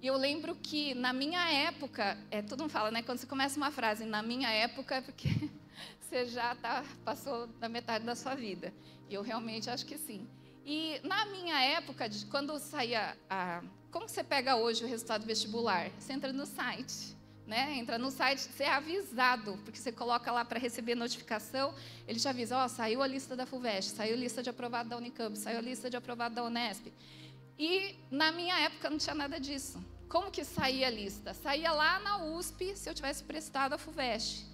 E 0.00 0.06
eu 0.06 0.16
lembro 0.16 0.54
que 0.54 0.94
na 0.94 1.12
minha 1.12 1.50
época, 1.50 2.16
é, 2.30 2.42
todo 2.42 2.60
mundo 2.60 2.70
fala, 2.70 2.92
né? 2.92 3.02
Quando 3.02 3.18
você 3.18 3.26
começa 3.26 3.56
uma 3.56 3.72
frase, 3.72 4.04
na 4.04 4.22
minha 4.22 4.48
época, 4.48 4.94
é 4.94 5.00
porque 5.00 5.30
você 6.00 6.24
já 6.26 6.54
tá, 6.54 6.84
passou 7.04 7.48
da 7.58 7.68
metade 7.68 8.04
da 8.04 8.14
sua 8.14 8.36
vida. 8.36 8.72
E 9.08 9.14
eu 9.14 9.22
realmente 9.22 9.68
acho 9.68 9.84
que 9.84 9.98
sim. 9.98 10.28
E 10.64 11.00
na 11.02 11.26
minha 11.26 11.60
época, 11.60 12.08
de, 12.08 12.24
quando 12.26 12.56
saía 12.60 13.18
a. 13.28 13.64
Como 13.90 14.08
você 14.08 14.22
pega 14.22 14.54
hoje 14.54 14.84
o 14.84 14.86
resultado 14.86 15.26
vestibular? 15.26 15.90
Você 15.98 16.12
entra 16.12 16.32
no 16.32 16.46
site. 16.46 17.18
Né? 17.50 17.78
Entra 17.78 17.98
no 17.98 18.12
site, 18.12 18.42
você 18.42 18.62
é 18.62 18.72
avisado, 18.72 19.58
porque 19.64 19.76
você 19.76 19.90
coloca 19.90 20.30
lá 20.30 20.44
para 20.44 20.60
receber 20.60 20.94
notificação, 20.94 21.74
ele 22.06 22.20
te 22.20 22.28
avisa, 22.28 22.56
ó, 22.56 22.64
oh, 22.64 22.68
saiu 22.68 23.02
a 23.02 23.08
lista 23.08 23.34
da 23.34 23.44
FUVEST, 23.44 23.96
saiu 23.96 24.14
a 24.14 24.16
lista 24.16 24.40
de 24.40 24.48
aprovado 24.48 24.88
da 24.88 24.96
Unicamp, 24.96 25.36
saiu 25.36 25.58
a 25.58 25.60
lista 25.60 25.90
de 25.90 25.96
aprovado 25.96 26.36
da 26.36 26.44
Unesp. 26.44 26.86
E 27.58 27.96
na 28.08 28.30
minha 28.30 28.56
época 28.60 28.88
não 28.88 28.98
tinha 28.98 29.16
nada 29.16 29.40
disso. 29.40 29.84
Como 30.08 30.30
que 30.30 30.44
saía 30.44 30.86
a 30.86 30.90
lista? 30.90 31.34
Saía 31.34 31.72
lá 31.72 31.98
na 31.98 32.22
USP, 32.22 32.76
se 32.76 32.88
eu 32.88 32.94
tivesse 32.94 33.24
prestado 33.24 33.72
a 33.72 33.78
FUVEST. 33.78 34.46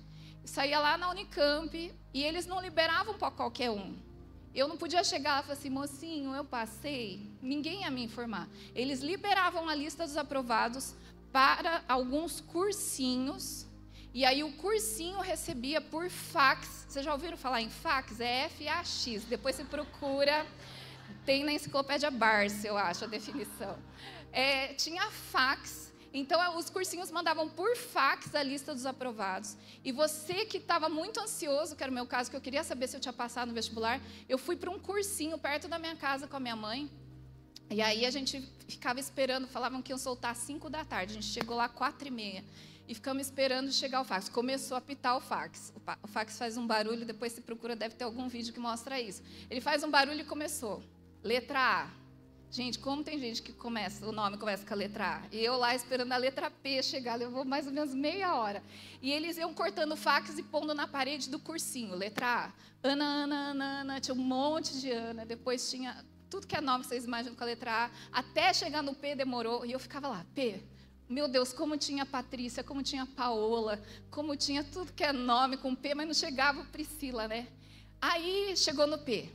Saía 0.47 0.79
lá 0.79 0.97
na 0.97 1.11
Unicamp 1.11 1.93
e 2.15 2.25
eles 2.25 2.47
não 2.47 2.63
liberavam 2.63 3.19
para 3.19 3.31
qualquer 3.31 3.71
um. 3.71 3.95
Eu 4.55 4.69
não 4.69 4.79
podia 4.79 5.05
chegar 5.05 5.41
e 5.41 5.43
falar 5.43 5.53
assim, 5.53 5.69
mocinho, 5.69 6.35
eu 6.35 6.47
passei. 6.47 7.31
Ninguém 7.43 7.83
ia 7.83 7.91
me 7.91 8.03
informar. 8.03 8.49
Eles 8.75 9.01
liberavam 9.01 9.69
a 9.69 9.75
lista 9.75 10.07
dos 10.07 10.17
aprovados 10.17 10.95
para 11.33 11.83
alguns 11.89 12.41
cursinhos. 12.41 13.67
E 14.13 14.25
aí 14.25 14.43
o 14.43 14.53
cursinho 14.53 15.21
recebia 15.21 15.81
por 15.81 16.09
fax. 16.09 16.87
Vocês 16.89 17.05
já 17.05 17.13
ouviram 17.13 17.37
falar 17.37 17.61
em 17.61 17.71
fax? 17.71 18.21
É 18.21 18.45
F-A-X. 18.47 19.25
Depois 19.25 19.57
você 19.57 19.65
procura. 19.65 20.47
Tem 21.25 21.45
na 21.45 21.53
enciclopédia 21.53 22.11
Barça, 22.11 22.67
eu 22.67 22.77
acho, 22.77 23.05
a 23.05 23.07
definição. 23.09 23.77
É, 24.33 24.75
tinha 24.75 25.11
fax 25.11 25.87
então, 26.19 26.43
é, 26.43 26.49
os 26.57 26.71
cursinhos 26.71 27.11
mandavam 27.11 27.47
por 27.47 27.77
fax 27.77 28.35
a 28.35 28.43
lista 28.43 28.75
dos 28.75 28.87
aprovados. 28.87 29.55
E 29.85 29.93
você 29.93 30.47
que 30.47 30.57
estava 30.57 30.89
muito 30.89 31.21
ansioso, 31.21 31.77
que 31.77 31.83
era 31.83 31.93
o 31.93 31.95
meu 31.95 32.07
caso, 32.07 32.31
que 32.31 32.37
eu 32.37 32.41
queria 32.41 32.65
saber 32.65 32.89
se 32.89 32.97
eu 32.97 33.01
tinha 33.01 33.13
passado 33.13 33.49
no 33.49 33.55
vestibular, 33.55 34.01
eu 34.27 34.39
fui 34.39 34.57
para 34.57 34.71
um 34.71 34.79
cursinho 34.79 35.37
perto 35.37 35.69
da 35.69 35.79
minha 35.79 35.95
casa 35.95 36.27
com 36.27 36.35
a 36.35 36.41
minha 36.41 36.57
mãe. 36.57 36.91
E 37.69 37.83
aí 37.83 38.07
a 38.07 38.11
gente 38.11 38.41
ficava 38.69 39.01
esperando, 39.01 39.47
falavam 39.49 39.83
que 39.83 39.93
iam 39.93 39.99
soltar 39.99 40.33
às 40.33 40.39
5 40.39 40.71
da 40.71 40.85
tarde. 40.85 41.13
A 41.13 41.15
gente 41.15 41.27
chegou 41.27 41.57
lá 41.57 41.69
4 41.69 42.09
e 42.09 42.11
meia. 42.11 42.45
E 42.89 42.95
ficamos 42.95 43.27
esperando 43.27 43.73
chegar 43.73 44.01
o 44.01 44.05
fax. 44.05 44.29
Começou 44.29 44.77
a 44.77 44.79
apitar 44.79 45.17
o 45.17 45.21
fax. 45.21 45.73
O 46.03 46.07
fax 46.07 46.39
faz 46.39 46.57
um 46.57 46.67
barulho, 46.67 47.05
depois 47.05 47.33
se 47.33 47.41
procura, 47.41 47.75
deve 47.75 47.97
ter 47.97 48.05
algum 48.05 48.29
vídeo 48.29 48.55
que 48.55 48.61
mostra 48.61 49.01
isso. 49.01 49.23
Ele 49.51 49.61
faz 49.61 49.83
um 49.83 49.91
barulho 49.91 50.21
e 50.21 50.25
começou. 50.25 50.83
Letra 51.25 51.59
A, 51.59 51.91
Gente, 52.51 52.79
como 52.79 53.03
tem 53.03 53.19
gente 53.19 53.43
que 53.43 53.53
começa, 53.53 54.07
o 54.07 54.13
nome 54.13 54.39
começa 54.39 54.65
com 54.65 54.73
a 54.73 54.77
letra 54.77 55.17
A. 55.17 55.23
E 55.33 55.45
eu 55.45 55.57
lá 55.57 55.75
esperando 55.75 56.13
a 56.13 56.17
letra 56.17 56.51
P 56.51 56.83
chegar, 56.83 57.17
levou 57.17 57.45
mais 57.45 57.67
ou 57.67 57.73
menos 57.73 57.93
meia 57.93 58.35
hora. 58.37 58.63
E 59.03 59.13
eles 59.13 59.37
iam 59.37 59.53
cortando 59.53 59.97
fax 59.97 60.39
e 60.39 60.43
pondo 60.43 60.73
na 60.73 60.87
parede 60.87 61.29
do 61.29 61.39
cursinho, 61.39 61.95
letra 61.95 62.27
A. 62.27 62.53
Ana, 62.89 63.05
Ana, 63.05 63.37
Ana, 63.51 63.81
Ana, 63.81 64.01
tinha 64.01 64.15
um 64.15 64.19
monte 64.19 64.81
de 64.81 64.91
Ana. 64.91 65.27
Depois 65.27 65.69
tinha 65.69 66.05
tudo 66.31 66.47
que 66.47 66.57
é 66.57 66.61
nome, 66.61 66.85
vocês 66.85 67.05
imaginam 67.05 67.37
com 67.37 67.43
a 67.43 67.47
letra 67.47 67.87
A. 67.87 67.91
Até 68.13 68.53
chegar 68.53 68.83
no 68.83 68.95
P 68.95 69.15
demorou. 69.15 69.65
E 69.65 69.73
eu 69.73 69.79
ficava 69.79 70.09
lá, 70.09 70.27
P. 70.35 70.63
Meu 71.09 71.29
Deus, 71.29 71.53
como 71.53 71.77
tinha 71.77 72.05
Patrícia, 72.05 72.65
como 72.65 72.83
tinha 72.83 73.07
Paola, 73.07 73.81
como 74.11 74.37
tinha 74.37 74.65
tudo 74.65 74.93
que 74.93 75.05
é 75.05 75.13
nome 75.13 75.57
com 75.57 75.75
P, 75.75 75.95
mas 75.95 76.07
não 76.07 76.15
chegava 76.15 76.65
Priscila, 76.65 77.29
né? 77.29 77.47
Aí 78.01 78.57
chegou 78.57 78.87
no 78.87 78.99
P 78.99 79.31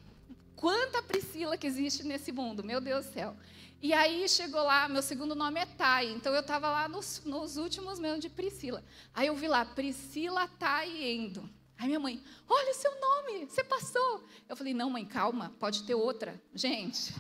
quanta 0.62 1.02
Priscila 1.02 1.58
que 1.58 1.66
existe 1.66 2.04
nesse 2.04 2.32
mundo, 2.32 2.64
meu 2.64 2.80
Deus 2.80 3.08
do 3.08 3.14
céu. 3.14 3.36
E 3.82 3.94
aí 3.94 4.30
chegou 4.30 4.62
lá, 4.62 4.88
meu 4.88 5.02
segundo 5.02 5.34
nome 5.34 5.60
é 5.60 5.66
Thay, 5.66 6.14
então 6.14 6.32
eu 6.36 6.42
estava 6.42 6.70
lá 6.70 6.88
nos, 6.88 7.24
nos, 7.26 7.58
últimos 7.58 7.98
meses 7.98 8.22
de 8.22 8.30
Priscila. 8.30 8.84
Aí 9.12 9.26
eu 9.26 9.36
vi 9.36 9.48
lá, 9.48 9.66
Priscila 9.66 10.48
Endo. 10.86 11.50
Aí 11.82 11.88
minha 11.88 12.00
mãe, 12.00 12.24
olha 12.48 12.70
o 12.70 12.76
seu 12.76 12.92
nome, 13.02 13.48
você 13.48 13.64
passou. 13.64 14.24
Eu 14.48 14.56
falei, 14.56 14.72
não, 14.72 14.88
mãe, 14.88 15.04
calma, 15.04 15.52
pode 15.60 15.82
ter 15.82 15.96
outra. 15.96 16.40
Gente. 16.54 17.12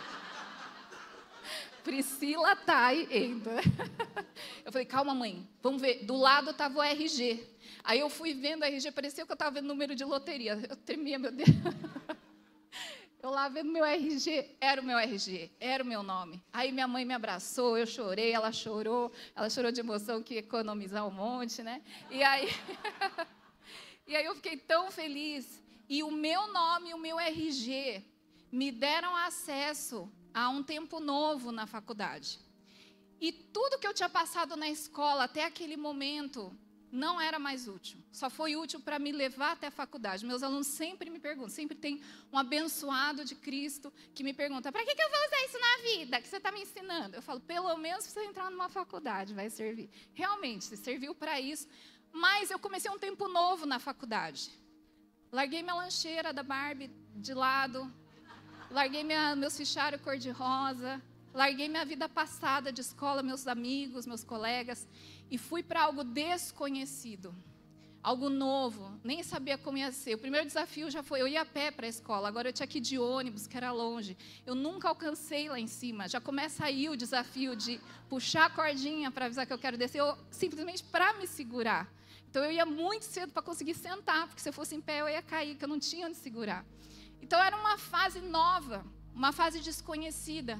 Priscila 1.82 2.58
Endo. 3.10 3.48
Eu 4.66 4.70
falei, 4.70 4.84
calma, 4.84 5.14
mãe, 5.14 5.48
vamos 5.62 5.80
ver. 5.80 6.04
Do 6.04 6.14
lado 6.14 6.50
estava 6.50 6.78
o 6.78 6.82
RG. 6.82 7.42
Aí 7.82 8.00
eu 8.00 8.10
fui 8.10 8.34
vendo 8.34 8.62
o 8.62 8.64
RG, 8.66 8.90
parecia 8.92 9.24
que 9.24 9.32
eu 9.32 9.34
estava 9.34 9.52
vendo 9.52 9.66
número 9.66 9.94
de 9.94 10.04
loteria. 10.04 10.58
Eu 10.68 10.76
tremia, 10.76 11.18
meu 11.18 11.32
Deus. 11.32 11.48
Eu 13.22 13.30
lá 13.30 13.48
vendo 13.48 13.72
meu 13.72 13.82
RG, 13.82 14.54
era 14.60 14.82
o 14.82 14.84
meu 14.84 14.98
RG, 14.98 15.50
era 15.58 15.82
o 15.82 15.86
meu 15.86 16.02
nome. 16.02 16.44
Aí 16.52 16.70
minha 16.70 16.86
mãe 16.86 17.06
me 17.06 17.14
abraçou, 17.14 17.78
eu 17.78 17.86
chorei, 17.86 18.32
ela 18.32 18.52
chorou, 18.52 19.10
ela 19.34 19.48
chorou 19.48 19.72
de 19.72 19.80
emoção 19.80 20.22
que 20.22 20.36
economizar 20.36 21.08
um 21.08 21.10
monte, 21.10 21.62
né? 21.62 21.80
E 22.10 22.22
aí, 22.22 22.50
e 24.06 24.14
aí 24.16 24.24
eu 24.24 24.34
fiquei 24.34 24.56
tão 24.56 24.90
feliz. 24.90 25.62
E 25.88 26.02
o 26.02 26.10
meu 26.10 26.52
nome 26.52 26.90
e 26.90 26.94
o 26.94 26.98
meu 26.98 27.18
RG 27.18 28.02
me 28.50 28.70
deram 28.70 29.14
acesso 29.16 30.10
a 30.32 30.48
um 30.48 30.62
tempo 30.62 31.00
novo 31.00 31.52
na 31.52 31.66
faculdade. 31.66 32.38
E 33.20 33.32
tudo 33.32 33.78
que 33.78 33.86
eu 33.86 33.94
tinha 33.94 34.08
passado 34.08 34.56
na 34.56 34.68
escola 34.68 35.24
até 35.24 35.44
aquele 35.44 35.76
momento 35.76 36.56
não 36.94 37.20
era 37.20 37.40
mais 37.40 37.66
útil. 37.66 37.98
Só 38.12 38.30
foi 38.30 38.54
útil 38.54 38.78
para 38.78 39.00
me 39.00 39.10
levar 39.10 39.52
até 39.52 39.66
a 39.66 39.70
faculdade. 39.70 40.24
Meus 40.24 40.44
alunos 40.44 40.68
sempre 40.68 41.10
me 41.10 41.18
perguntam, 41.18 41.50
sempre 41.50 41.76
tem 41.76 42.00
um 42.32 42.38
abençoado 42.38 43.24
de 43.24 43.34
Cristo 43.34 43.92
que 44.14 44.22
me 44.22 44.32
pergunta: 44.32 44.70
para 44.70 44.84
que, 44.84 44.94
que 44.94 45.02
eu 45.02 45.10
vou 45.10 45.18
usar 45.26 45.44
isso 45.44 45.58
na 45.58 45.82
vida? 45.82 46.20
Que 46.20 46.28
você 46.28 46.36
está 46.36 46.52
me 46.52 46.62
ensinando? 46.62 47.16
Eu 47.16 47.22
falo: 47.22 47.40
pelo 47.40 47.76
menos 47.76 48.04
você 48.04 48.24
entrar 48.24 48.48
numa 48.48 48.68
faculdade 48.68 49.34
vai 49.34 49.50
servir. 49.50 49.90
Realmente, 50.12 50.76
serviu 50.76 51.14
para 51.14 51.40
isso. 51.40 51.66
Mas 52.14 52.48
eu 52.48 52.60
comecei 52.60 52.88
um 52.88 52.98
tempo 52.98 53.26
novo 53.26 53.66
na 53.66 53.80
faculdade. 53.80 54.48
Larguei 55.32 55.62
minha 55.64 55.74
lancheira 55.74 56.32
da 56.32 56.44
Barbie 56.44 56.88
de 57.16 57.34
lado, 57.34 57.92
larguei 58.70 59.02
minha, 59.02 59.34
meus 59.34 59.56
fichários 59.56 60.00
cor-de-rosa, 60.00 61.02
larguei 61.34 61.68
minha 61.68 61.84
vida 61.84 62.08
passada 62.08 62.72
de 62.72 62.80
escola, 62.80 63.20
meus 63.20 63.48
amigos, 63.48 64.06
meus 64.06 64.22
colegas 64.22 64.86
e 65.28 65.36
fui 65.36 65.60
para 65.60 65.82
algo 65.82 66.04
desconhecido, 66.04 67.34
algo 68.00 68.28
novo, 68.28 68.96
nem 69.02 69.20
sabia 69.24 69.58
como 69.58 69.78
ia 69.78 69.90
ser. 69.90 70.14
O 70.14 70.18
primeiro 70.18 70.46
desafio 70.46 70.88
já 70.92 71.02
foi, 71.02 71.20
eu 71.20 71.26
ia 71.26 71.42
a 71.42 71.44
pé 71.44 71.72
para 71.72 71.86
a 71.86 71.88
escola, 71.88 72.28
agora 72.28 72.50
eu 72.50 72.52
tinha 72.52 72.66
que 72.68 72.78
ir 72.78 72.80
de 72.80 72.96
ônibus, 72.96 73.48
que 73.48 73.56
era 73.56 73.72
longe. 73.72 74.16
Eu 74.46 74.54
nunca 74.54 74.88
alcancei 74.88 75.48
lá 75.48 75.58
em 75.58 75.66
cima. 75.66 76.06
Já 76.06 76.20
começa 76.20 76.64
aí 76.64 76.88
o 76.88 76.96
desafio 76.96 77.56
de 77.56 77.80
puxar 78.08 78.44
a 78.46 78.50
cordinha 78.50 79.10
para 79.10 79.24
avisar 79.24 79.46
que 79.46 79.52
eu 79.52 79.58
quero 79.58 79.76
descer, 79.76 80.00
ou 80.00 80.16
simplesmente 80.30 80.84
para 80.84 81.14
me 81.14 81.26
segurar. 81.26 81.92
Então 82.34 82.44
eu 82.44 82.50
ia 82.50 82.66
muito 82.66 83.04
cedo 83.04 83.32
para 83.32 83.42
conseguir 83.42 83.74
sentar, 83.74 84.26
porque 84.26 84.42
se 84.42 84.48
eu 84.48 84.52
fosse 84.52 84.74
em 84.74 84.80
pé 84.80 85.02
eu 85.02 85.08
ia 85.08 85.22
cair, 85.22 85.54
que 85.54 85.64
eu 85.64 85.68
não 85.68 85.78
tinha 85.78 86.08
onde 86.08 86.16
segurar. 86.16 86.66
Então 87.22 87.40
era 87.40 87.56
uma 87.56 87.78
fase 87.78 88.20
nova, 88.20 88.84
uma 89.14 89.30
fase 89.30 89.60
desconhecida. 89.60 90.58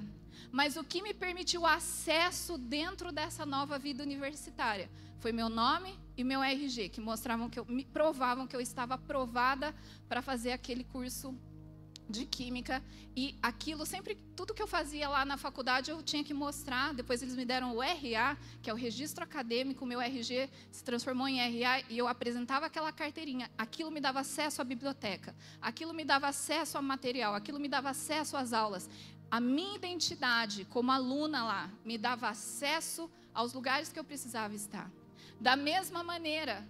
Mas 0.52 0.76
o 0.76 0.84
que 0.84 1.02
me 1.02 1.12
permitiu 1.12 1.66
acesso 1.66 2.56
dentro 2.56 3.10
dessa 3.10 3.44
nova 3.44 3.76
vida 3.76 4.04
universitária 4.04 4.88
foi 5.18 5.32
meu 5.32 5.48
nome 5.48 5.98
e 6.16 6.22
meu 6.22 6.44
RG, 6.44 6.90
que 6.90 7.00
mostravam 7.00 7.50
que 7.50 7.58
eu 7.58 7.64
me 7.64 7.84
provavam 7.84 8.46
que 8.46 8.54
eu 8.54 8.60
estava 8.60 8.94
aprovada 8.94 9.74
para 10.08 10.22
fazer 10.22 10.52
aquele 10.52 10.84
curso 10.84 11.36
de 12.08 12.26
química 12.26 12.82
e 13.16 13.34
aquilo 13.42 13.86
sempre 13.86 14.16
tudo 14.36 14.52
que 14.52 14.62
eu 14.62 14.66
fazia 14.66 15.08
lá 15.08 15.24
na 15.24 15.36
faculdade 15.36 15.90
eu 15.90 16.02
tinha 16.02 16.22
que 16.22 16.34
mostrar. 16.34 16.92
Depois 16.92 17.22
eles 17.22 17.34
me 17.34 17.44
deram 17.44 17.76
o 17.76 17.80
RA, 17.80 18.36
que 18.62 18.68
é 18.68 18.72
o 18.72 18.76
registro 18.76 19.24
acadêmico, 19.24 19.86
meu 19.86 20.00
RG 20.00 20.50
se 20.70 20.84
transformou 20.84 21.26
em 21.26 21.38
RA 21.38 21.82
e 21.88 21.96
eu 21.96 22.06
apresentava 22.06 22.66
aquela 22.66 22.92
carteirinha. 22.92 23.50
Aquilo 23.56 23.90
me 23.90 24.00
dava 24.00 24.20
acesso 24.20 24.60
à 24.60 24.64
biblioteca, 24.64 25.34
aquilo 25.60 25.94
me 25.94 26.04
dava 26.04 26.28
acesso 26.28 26.76
ao 26.76 26.82
material, 26.82 27.34
aquilo 27.34 27.58
me 27.58 27.68
dava 27.68 27.90
acesso 27.90 28.36
às 28.36 28.52
aulas 28.52 28.88
a 29.30 29.40
minha 29.40 29.74
identidade 29.74 30.64
como 30.66 30.92
aluna 30.92 31.42
lá 31.44 31.70
me 31.84 31.98
dava 31.98 32.28
acesso 32.28 33.10
aos 33.32 33.52
lugares 33.52 33.90
que 33.92 33.98
eu 33.98 34.04
precisava 34.04 34.54
estar. 34.54 34.88
Da 35.40 35.56
mesma 35.56 36.04
maneira, 36.04 36.64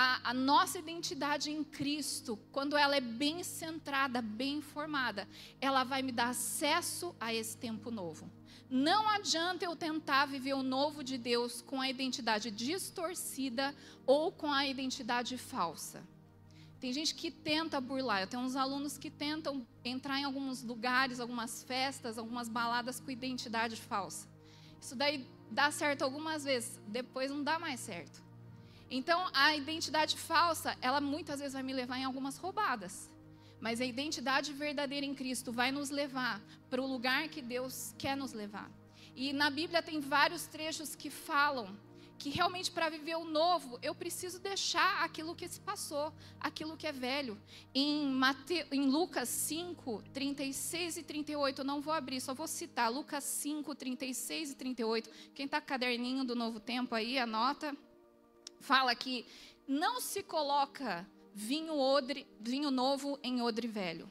a, 0.00 0.30
a, 0.30 0.32
nossa 0.32 0.78
identidade 0.78 1.50
em 1.50 1.64
Cristo, 1.64 2.38
quando 2.52 2.76
ela 2.76 2.94
é 2.94 3.00
bem 3.00 3.42
centrada, 3.42 4.22
bem 4.22 4.62
formada, 4.62 5.26
ela 5.60 5.82
vai 5.82 6.02
me 6.02 6.12
dar 6.12 6.28
acesso 6.28 7.16
a 7.18 7.34
esse 7.34 7.56
tempo 7.56 7.90
novo. 7.90 8.30
Não 8.70 9.10
adianta 9.10 9.64
eu 9.64 9.74
tentar 9.74 10.26
viver 10.26 10.54
o 10.54 10.62
novo 10.62 11.02
de 11.02 11.18
Deus 11.18 11.60
com 11.60 11.80
a 11.80 11.90
identidade 11.90 12.48
distorcida 12.48 13.74
ou 14.06 14.30
com 14.30 14.52
a 14.52 14.68
identidade 14.68 15.36
falsa. 15.36 16.00
Tem 16.78 16.92
gente 16.92 17.12
que 17.12 17.28
tenta 17.28 17.80
burlar. 17.80 18.20
Eu 18.20 18.28
tenho 18.28 18.44
uns 18.44 18.54
alunos 18.54 18.96
que 18.96 19.10
tentam 19.10 19.66
entrar 19.84 20.20
em 20.20 20.24
alguns 20.24 20.62
lugares, 20.62 21.18
algumas 21.18 21.64
festas, 21.64 22.18
algumas 22.18 22.48
baladas 22.48 23.00
com 23.00 23.10
identidade 23.10 23.74
falsa. 23.74 24.28
Isso 24.80 24.94
daí 24.94 25.26
dá 25.50 25.72
certo 25.72 26.02
algumas 26.02 26.44
vezes, 26.44 26.80
depois 26.86 27.32
não 27.32 27.42
dá 27.42 27.58
mais 27.58 27.80
certo. 27.80 28.27
Então, 28.90 29.28
a 29.32 29.54
identidade 29.54 30.16
falsa, 30.16 30.76
ela 30.80 31.00
muitas 31.00 31.40
vezes 31.40 31.52
vai 31.52 31.62
me 31.62 31.72
levar 31.72 31.98
em 31.98 32.04
algumas 32.04 32.38
roubadas. 32.38 33.10
Mas 33.60 33.80
a 33.80 33.84
identidade 33.84 34.52
verdadeira 34.52 35.04
em 35.04 35.14
Cristo 35.14 35.52
vai 35.52 35.70
nos 35.70 35.90
levar 35.90 36.40
para 36.70 36.80
o 36.80 36.86
lugar 36.86 37.28
que 37.28 37.42
Deus 37.42 37.94
quer 37.98 38.16
nos 38.16 38.32
levar. 38.32 38.70
E 39.14 39.32
na 39.32 39.50
Bíblia 39.50 39.82
tem 39.82 40.00
vários 40.00 40.46
trechos 40.46 40.94
que 40.94 41.10
falam 41.10 41.76
que 42.18 42.30
realmente 42.30 42.70
para 42.70 42.88
viver 42.88 43.16
o 43.16 43.24
novo, 43.24 43.78
eu 43.80 43.94
preciso 43.94 44.40
deixar 44.40 45.04
aquilo 45.04 45.36
que 45.36 45.46
se 45.46 45.60
passou, 45.60 46.12
aquilo 46.40 46.76
que 46.76 46.86
é 46.86 46.92
velho. 46.92 47.38
Em, 47.72 48.08
Mate... 48.08 48.66
em 48.72 48.90
Lucas 48.90 49.28
5, 49.28 50.02
36 50.12 50.96
e 50.96 51.02
38, 51.04 51.60
eu 51.60 51.64
não 51.64 51.80
vou 51.80 51.94
abrir, 51.94 52.20
só 52.20 52.34
vou 52.34 52.48
citar. 52.48 52.90
Lucas 52.90 53.22
5, 53.22 53.72
36 53.72 54.50
e 54.50 54.54
38. 54.56 55.10
Quem 55.32 55.46
está 55.46 55.60
caderninho 55.60 56.24
do 56.24 56.34
Novo 56.34 56.58
Tempo 56.58 56.94
aí, 56.94 57.18
anota. 57.18 57.76
Fala 58.60 58.94
que 58.94 59.26
não 59.66 60.00
se 60.00 60.22
coloca 60.22 61.06
vinho, 61.34 61.78
odre, 61.78 62.26
vinho 62.40 62.70
novo 62.70 63.18
em 63.22 63.40
odre 63.42 63.68
velho. 63.68 64.10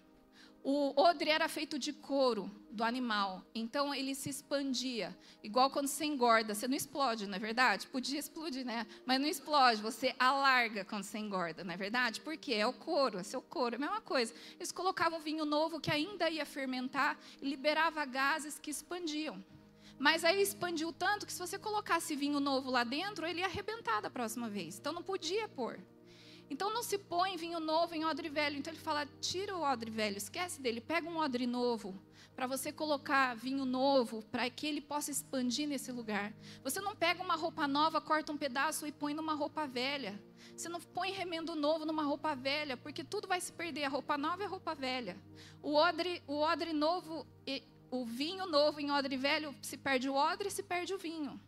O 0.63 0.93
odre 0.99 1.29
era 1.29 1.47
feito 1.47 1.79
de 1.79 1.93
couro 1.93 2.51
do 2.69 2.83
animal, 2.83 3.41
então 3.55 3.95
ele 3.95 4.13
se 4.13 4.29
expandia, 4.29 5.17
igual 5.41 5.69
quando 5.69 5.87
você 5.87 6.03
engorda, 6.03 6.53
você 6.53 6.67
não 6.67 6.75
explode, 6.75 7.25
não 7.25 7.35
é 7.35 7.39
verdade? 7.39 7.87
Podia 7.87 8.19
explodir, 8.19 8.65
né? 8.65 8.85
Mas 9.05 9.21
não 9.21 9.29
explode, 9.29 9.81
você 9.81 10.13
alarga 10.19 10.83
quando 10.83 11.03
você 11.03 11.17
engorda, 11.17 11.63
não 11.63 11.73
é 11.73 11.77
verdade? 11.77 12.19
Porque 12.19 12.53
é 12.53 12.67
o 12.67 12.73
couro, 12.73 13.17
é 13.17 13.23
seu 13.23 13.41
couro, 13.41 13.75
é 13.75 13.77
a 13.77 13.79
mesma 13.79 14.01
coisa. 14.01 14.33
Eles 14.57 14.73
colocavam 14.73 15.21
vinho 15.21 15.45
novo 15.45 15.79
que 15.79 15.89
ainda 15.89 16.29
ia 16.29 16.45
fermentar 16.45 17.17
e 17.41 17.47
liberava 17.49 18.03
gases 18.03 18.59
que 18.59 18.69
expandiam. 18.69 19.41
Mas 19.99 20.23
aí 20.23 20.41
expandiu 20.41 20.91
tanto 20.91 21.25
que 21.25 21.33
se 21.33 21.39
você 21.39 21.57
colocasse 21.57 22.15
vinho 22.15 22.39
novo 22.39 22.69
lá 22.69 22.83
dentro, 22.83 23.25
ele 23.25 23.39
ia 23.39 23.45
arrebentar 23.45 24.01
da 24.01 24.09
próxima 24.09 24.49
vez. 24.49 24.77
Então 24.77 24.93
não 24.93 25.03
podia 25.03 25.47
pôr. 25.47 25.79
Então 26.49 26.73
não 26.73 26.83
se 26.83 26.97
põe 26.97 27.35
vinho 27.35 27.59
novo 27.59 27.93
em 27.95 28.05
odre 28.05 28.29
velho. 28.29 28.57
Então 28.57 28.71
ele 28.71 28.81
fala: 28.81 29.05
tira 29.19 29.55
o 29.55 29.61
odre 29.61 29.91
velho, 29.91 30.17
esquece 30.17 30.61
dele, 30.61 30.79
pega 30.79 31.09
um 31.09 31.17
odre 31.17 31.45
novo 31.45 31.93
para 32.37 32.45
você 32.45 32.71
colocar 32.71 33.35
vinho 33.35 33.65
novo, 33.65 34.21
para 34.31 34.47
que 34.47 34.67
ele 34.67 34.79
possa 34.79 35.09
expandir 35.09 35.67
nesse 35.67 35.91
lugar. 35.91 36.31
Você 36.63 36.79
não 36.79 36.95
pega 36.95 37.23
uma 37.23 37.35
roupa 37.35 37.67
nova, 37.67 37.99
corta 37.99 38.31
um 38.31 38.37
pedaço 38.37 38.85
e 38.85 38.91
põe 38.91 39.11
numa 39.15 39.33
roupa 39.33 39.65
velha. 39.65 40.21
Você 40.55 40.69
não 40.69 40.79
põe 40.79 41.11
remendo 41.11 41.55
novo 41.55 41.83
numa 41.83 42.03
roupa 42.03 42.35
velha, 42.35 42.77
porque 42.77 43.03
tudo 43.03 43.27
vai 43.27 43.41
se 43.41 43.51
perder. 43.51 43.85
A 43.85 43.89
roupa 43.89 44.19
nova 44.19 44.43
é 44.43 44.45
roupa 44.45 44.75
velha. 44.75 45.17
O 45.63 45.73
odre, 45.73 46.21
o 46.27 46.41
odre 46.41 46.73
novo, 46.73 47.25
o 47.89 48.06
vinho 48.06 48.46
novo 48.46 48.79
em 48.79 48.91
odre 48.91 49.17
velho, 49.17 49.56
se 49.62 49.77
perde 49.77 50.10
o 50.10 50.13
odre, 50.13 50.50
se 50.50 50.63
perde 50.63 50.94
o 50.94 50.98
vinho. 50.98 51.39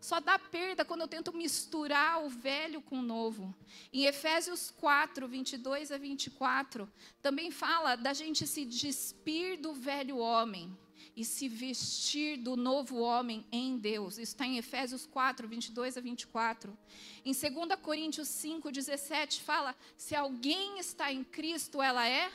Só 0.00 0.18
dá 0.18 0.36
perda 0.36 0.84
quando 0.84 1.02
eu 1.02 1.08
tento 1.08 1.32
misturar 1.32 2.24
o 2.24 2.28
velho 2.28 2.82
com 2.82 2.98
o 2.98 3.02
novo. 3.02 3.54
Em 3.92 4.04
Efésios 4.06 4.72
4, 4.72 5.28
22 5.28 5.92
a 5.92 5.96
24, 5.96 6.90
também 7.22 7.52
fala 7.52 7.94
da 7.94 8.12
gente 8.12 8.44
se 8.44 8.64
despir 8.64 9.60
do 9.60 9.72
velho 9.72 10.18
homem 10.18 10.76
e 11.14 11.24
se 11.24 11.46
vestir 11.46 12.36
do 12.36 12.56
novo 12.56 12.98
homem 12.98 13.46
em 13.52 13.78
Deus. 13.78 14.14
Isso 14.14 14.32
está 14.32 14.44
em 14.44 14.58
Efésios 14.58 15.06
4, 15.06 15.46
22 15.46 15.96
a 15.96 16.00
24. 16.00 16.76
Em 17.24 17.32
2 17.32 17.80
Coríntios 17.80 18.26
5, 18.26 18.72
17, 18.72 19.42
fala: 19.42 19.72
se 19.96 20.16
alguém 20.16 20.80
está 20.80 21.12
em 21.12 21.22
Cristo, 21.22 21.80
ela 21.80 22.08
é 22.08 22.32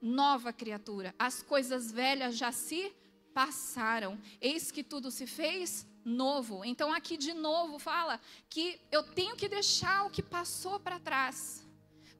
nova 0.00 0.52
criatura. 0.52 1.14
As 1.18 1.42
coisas 1.42 1.90
velhas 1.90 2.36
já 2.36 2.52
se 2.52 2.92
passaram, 3.34 4.18
eis 4.40 4.70
que 4.70 4.82
tudo 4.82 5.10
se 5.10 5.26
fez 5.26 5.86
novo. 6.04 6.64
Então, 6.64 6.92
aqui 6.92 7.16
de 7.16 7.32
novo 7.32 7.78
fala 7.78 8.20
que 8.48 8.80
eu 8.90 9.02
tenho 9.02 9.36
que 9.36 9.48
deixar 9.48 10.06
o 10.06 10.10
que 10.10 10.22
passou 10.22 10.80
para 10.80 10.98
trás. 10.98 11.64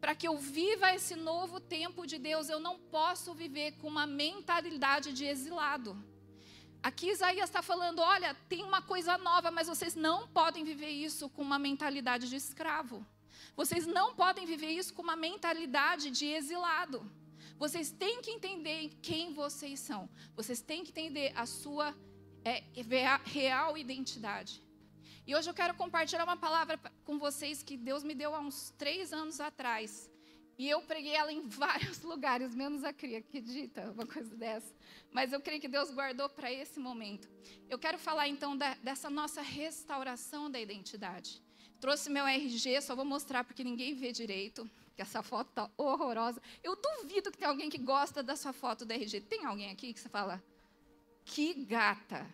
Para 0.01 0.15
que 0.15 0.29
eu 0.29 0.37
viva 0.39 0.95
esse 0.95 1.17
novo 1.17 1.59
tempo 1.59 2.07
de 2.07 2.19
Deus, 2.19 2.49
eu 2.49 2.61
não 2.61 2.79
posso 2.79 3.35
viver 3.35 3.73
com 3.79 3.89
uma 3.89 4.07
mentalidade 4.07 5.13
de 5.13 5.25
exilado. 5.25 5.97
Aqui 6.81 7.11
Isaías 7.11 7.49
está 7.49 7.63
falando: 7.63 8.01
olha, 8.01 8.35
tem 8.49 8.63
uma 8.63 8.81
coisa 8.81 9.19
nova, 9.19 9.51
mas 9.51 9.67
vocês 9.67 9.97
não 9.97 10.29
podem 10.29 10.63
viver 10.63 10.91
isso 10.91 11.29
com 11.29 11.43
uma 11.43 11.59
mentalidade 11.59 12.29
de 12.29 12.37
escravo. 12.37 13.05
Vocês 13.57 13.87
não 13.87 14.15
podem 14.15 14.47
viver 14.47 14.71
isso 14.71 14.95
com 14.95 15.03
uma 15.03 15.17
mentalidade 15.17 16.11
de 16.11 16.27
exilado. 16.27 17.05
Vocês 17.59 17.91
têm 17.91 18.23
que 18.23 18.31
entender 18.31 18.97
quem 19.03 19.35
vocês 19.35 19.81
são. 19.81 20.09
Vocês 20.37 20.61
têm 20.61 20.85
que 20.85 20.91
entender 20.91 21.33
a 21.35 21.45
sua 21.45 21.93
é, 22.45 22.62
real 23.25 23.77
identidade. 23.77 24.62
E 25.27 25.35
hoje 25.35 25.50
eu 25.50 25.55
quero 25.55 25.75
compartilhar 25.75 26.23
uma 26.25 26.37
palavra 26.37 26.81
com 27.05 27.19
vocês 27.19 27.62
que 27.62 27.77
Deus 27.77 28.05
me 28.05 28.15
deu 28.15 28.35
há 28.35 28.41
uns 28.41 28.71
três 28.79 29.12
anos 29.12 29.40
atrás. 29.40 30.09
E 30.57 30.68
eu 30.68 30.81
preguei 30.83 31.14
ela 31.14 31.33
em 31.33 31.42
vários 31.49 32.01
lugares, 32.03 32.55
menos 32.55 32.85
a 32.85 32.92
Cria, 32.92 33.18
acredita, 33.18 33.90
uma 33.90 34.07
coisa 34.07 34.35
dessa. 34.37 34.73
Mas 35.11 35.33
eu 35.33 35.40
creio 35.40 35.61
que 35.61 35.68
Deus 35.68 35.90
guardou 35.90 36.29
para 36.29 36.53
esse 36.53 36.79
momento. 36.79 37.29
Eu 37.68 37.79
quero 37.79 37.99
falar 37.99 38.29
então 38.29 38.57
da, 38.57 38.75
dessa 38.77 39.11
nossa 39.11 39.42
restauração 39.42 40.49
da 40.49 40.61
identidade. 40.61 41.42
Trouxe 41.81 42.09
meu 42.09 42.25
RG, 42.25 42.81
só 42.83 42.94
vou 42.94 43.05
mostrar 43.05 43.42
porque 43.44 43.62
ninguém 43.62 43.94
vê 43.94 44.12
direito, 44.12 44.68
que 44.99 45.03
essa 45.03 45.23
foto 45.23 45.49
tá 45.55 45.71
horrorosa. 45.77 46.43
Eu 46.61 46.75
duvido 46.75 47.31
que 47.31 47.39
tem 47.39 47.47
alguém 47.47 47.71
que 47.71 47.79
gosta 47.79 48.21
da 48.21 48.35
sua 48.35 48.53
foto 48.53 48.85
do 48.85 48.93
RG. 48.93 49.21
Tem 49.21 49.45
alguém 49.45 49.71
aqui 49.71 49.93
que 49.93 50.01
você 50.01 50.09
fala, 50.09 50.43
que 51.25 51.55
gata. 51.55 52.27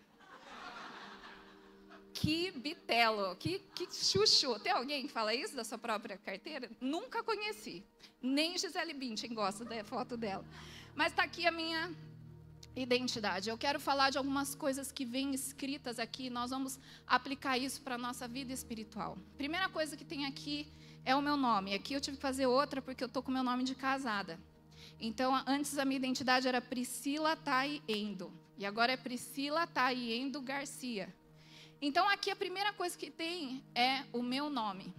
Que 2.11 2.49
bitelo, 2.49 3.35
que, 3.35 3.59
que 3.75 3.85
chuchu. 3.93 4.59
Tem 4.59 4.71
alguém 4.71 5.05
que 5.05 5.13
fala 5.13 5.31
isso 5.35 5.55
da 5.55 5.63
sua 5.63 5.77
própria 5.77 6.17
carteira? 6.17 6.67
Nunca 6.81 7.21
conheci. 7.21 7.85
Nem 8.19 8.57
Gisele 8.57 8.95
Bündchen 8.95 9.35
gosta 9.35 9.63
da 9.63 9.83
foto 9.83 10.17
dela. 10.17 10.43
Mas 10.95 11.11
está 11.11 11.21
aqui 11.21 11.45
a 11.45 11.51
minha 11.51 11.93
identidade. 12.75 13.47
Eu 13.47 13.59
quero 13.59 13.79
falar 13.79 14.09
de 14.09 14.17
algumas 14.17 14.55
coisas 14.55 14.91
que 14.91 15.05
vêm 15.05 15.35
escritas 15.35 15.99
aqui. 15.99 16.31
Nós 16.31 16.49
vamos 16.49 16.79
aplicar 17.05 17.59
isso 17.59 17.79
para 17.83 17.93
a 17.93 17.97
nossa 17.99 18.27
vida 18.27 18.51
espiritual. 18.51 19.19
Primeira 19.37 19.69
coisa 19.69 19.95
que 19.95 20.03
tem 20.03 20.25
aqui 20.25 20.67
é 21.05 21.15
o 21.15 21.21
meu 21.21 21.37
nome. 21.37 21.73
Aqui 21.73 21.93
eu 21.93 22.01
tive 22.01 22.17
que 22.17 22.21
fazer 22.21 22.47
outra 22.47 22.81
porque 22.81 23.03
eu 23.03 23.07
estou 23.07 23.21
com 23.21 23.31
meu 23.31 23.43
nome 23.43 23.63
de 23.63 23.75
casada. 23.75 24.39
Então, 24.99 25.33
antes 25.45 25.77
a 25.77 25.85
minha 25.85 25.97
identidade 25.97 26.47
era 26.47 26.59
Priscila 26.59 27.35
Tai 27.35 27.81
Endo. 27.87 28.33
E 28.57 28.65
agora 28.65 28.93
é 28.93 28.97
Priscila 28.97 29.67
Taiendo 29.67 30.41
Garcia. 30.41 31.13
Então, 31.81 32.09
aqui 32.09 32.31
a 32.31 32.35
primeira 32.35 32.73
coisa 32.73 32.97
que 32.97 33.11
tem 33.11 33.63
é 33.75 34.03
o 34.11 34.23
meu 34.23 34.49
nome. 34.49 34.93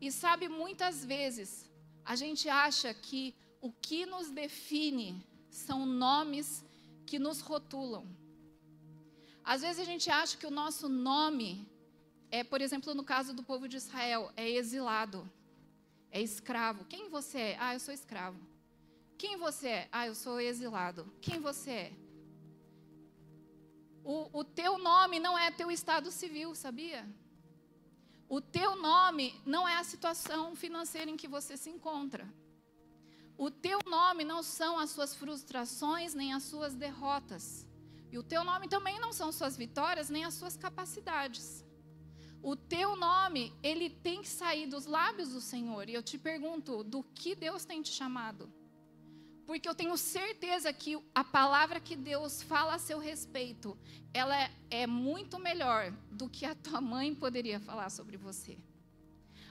E 0.00 0.12
sabe, 0.12 0.48
muitas 0.48 1.04
vezes 1.04 1.70
a 2.04 2.14
gente 2.14 2.48
acha 2.48 2.92
que 2.94 3.34
o 3.60 3.72
que 3.72 4.04
nos 4.06 4.30
define 4.30 5.24
são 5.50 5.86
nomes 5.86 6.64
que 7.06 7.18
nos 7.18 7.40
rotulam. 7.40 8.06
Às 9.44 9.62
vezes 9.62 9.80
a 9.80 9.84
gente 9.84 10.10
acha 10.10 10.36
que 10.36 10.46
o 10.46 10.50
nosso 10.50 10.88
nome 10.88 11.66
é, 12.32 12.42
por 12.42 12.62
exemplo, 12.62 12.94
no 12.94 13.04
caso 13.04 13.34
do 13.34 13.42
povo 13.42 13.68
de 13.68 13.76
Israel, 13.76 14.32
é 14.34 14.48
exilado, 14.48 15.30
é 16.10 16.18
escravo. 16.22 16.86
Quem 16.86 17.10
você 17.10 17.38
é? 17.38 17.56
Ah, 17.60 17.74
eu 17.74 17.80
sou 17.80 17.92
escravo. 17.92 18.40
Quem 19.18 19.36
você 19.36 19.68
é? 19.68 19.88
Ah, 19.92 20.06
eu 20.06 20.14
sou 20.14 20.40
exilado. 20.40 21.12
Quem 21.20 21.38
você 21.38 21.70
é? 21.70 21.92
O, 24.02 24.40
o 24.40 24.42
teu 24.42 24.78
nome 24.78 25.20
não 25.20 25.38
é 25.38 25.50
teu 25.50 25.70
estado 25.70 26.10
civil, 26.10 26.54
sabia? 26.54 27.06
O 28.30 28.40
teu 28.40 28.76
nome 28.76 29.38
não 29.44 29.68
é 29.68 29.76
a 29.76 29.84
situação 29.84 30.56
financeira 30.56 31.10
em 31.10 31.18
que 31.18 31.28
você 31.28 31.54
se 31.54 31.68
encontra. 31.68 32.26
O 33.36 33.50
teu 33.50 33.78
nome 33.84 34.24
não 34.24 34.42
são 34.42 34.78
as 34.78 34.88
suas 34.88 35.14
frustrações 35.14 36.14
nem 36.14 36.32
as 36.32 36.44
suas 36.44 36.74
derrotas. 36.74 37.66
E 38.10 38.16
o 38.16 38.22
teu 38.22 38.42
nome 38.42 38.68
também 38.68 38.98
não 38.98 39.12
são 39.12 39.30
suas 39.30 39.54
vitórias 39.54 40.08
nem 40.08 40.24
as 40.24 40.32
suas 40.32 40.56
capacidades. 40.56 41.62
O 42.42 42.56
teu 42.56 42.96
nome, 42.96 43.54
ele 43.62 43.88
tem 43.88 44.20
que 44.20 44.28
sair 44.28 44.66
dos 44.66 44.84
lábios 44.84 45.28
do 45.30 45.40
Senhor. 45.40 45.88
E 45.88 45.94
eu 45.94 46.02
te 46.02 46.18
pergunto, 46.18 46.82
do 46.82 47.04
que 47.04 47.36
Deus 47.36 47.64
tem 47.64 47.80
te 47.80 47.90
chamado? 47.90 48.52
Porque 49.46 49.68
eu 49.68 49.74
tenho 49.74 49.96
certeza 49.96 50.72
que 50.72 51.00
a 51.14 51.22
palavra 51.22 51.78
que 51.78 51.94
Deus 51.94 52.42
fala 52.42 52.74
a 52.74 52.78
seu 52.78 52.98
respeito, 52.98 53.78
ela 54.12 54.36
é, 54.36 54.50
é 54.70 54.86
muito 54.86 55.38
melhor 55.38 55.92
do 56.10 56.28
que 56.28 56.44
a 56.44 56.54
tua 56.54 56.80
mãe 56.80 57.14
poderia 57.14 57.60
falar 57.60 57.90
sobre 57.90 58.16
você. 58.16 58.58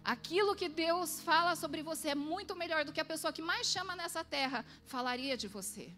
Aquilo 0.03 0.55
que 0.55 0.67
Deus 0.67 1.21
fala 1.21 1.55
sobre 1.55 1.83
você 1.83 2.09
é 2.09 2.15
muito 2.15 2.55
melhor 2.55 2.83
do 2.83 2.91
que 2.91 2.99
a 2.99 3.05
pessoa 3.05 3.31
que 3.31 3.41
mais 3.41 3.67
chama 3.67 3.95
nessa 3.95 4.23
terra 4.23 4.65
falaria 4.85 5.37
de 5.37 5.47
você. 5.47 5.93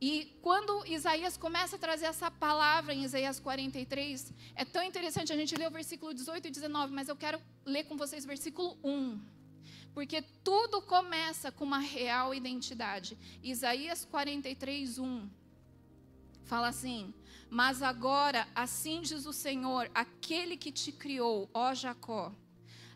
E 0.00 0.38
quando 0.40 0.86
Isaías 0.86 1.36
começa 1.36 1.76
a 1.76 1.78
trazer 1.78 2.06
essa 2.06 2.30
palavra 2.30 2.94
em 2.94 3.04
Isaías 3.04 3.38
43, 3.38 4.32
é 4.54 4.64
tão 4.64 4.82
interessante 4.82 5.32
a 5.32 5.36
gente 5.36 5.54
ler 5.54 5.68
o 5.68 5.70
versículo 5.70 6.14
18 6.14 6.48
e 6.48 6.50
19, 6.50 6.92
mas 6.92 7.08
eu 7.08 7.16
quero 7.16 7.40
ler 7.66 7.84
com 7.84 7.98
vocês 7.98 8.24
o 8.24 8.26
versículo 8.26 8.78
1. 8.82 9.20
Porque 9.92 10.22
tudo 10.42 10.80
começa 10.80 11.52
com 11.52 11.64
uma 11.64 11.80
real 11.80 12.34
identidade. 12.34 13.18
Isaías 13.42 14.04
43, 14.06 14.98
1 14.98 15.28
fala 16.44 16.68
assim: 16.68 17.14
Mas 17.48 17.82
agora, 17.82 18.48
assim 18.54 19.02
diz 19.02 19.26
o 19.26 19.32
Senhor, 19.32 19.90
aquele 19.94 20.56
que 20.56 20.72
te 20.72 20.90
criou, 20.90 21.48
ó 21.54 21.74
Jacó, 21.74 22.32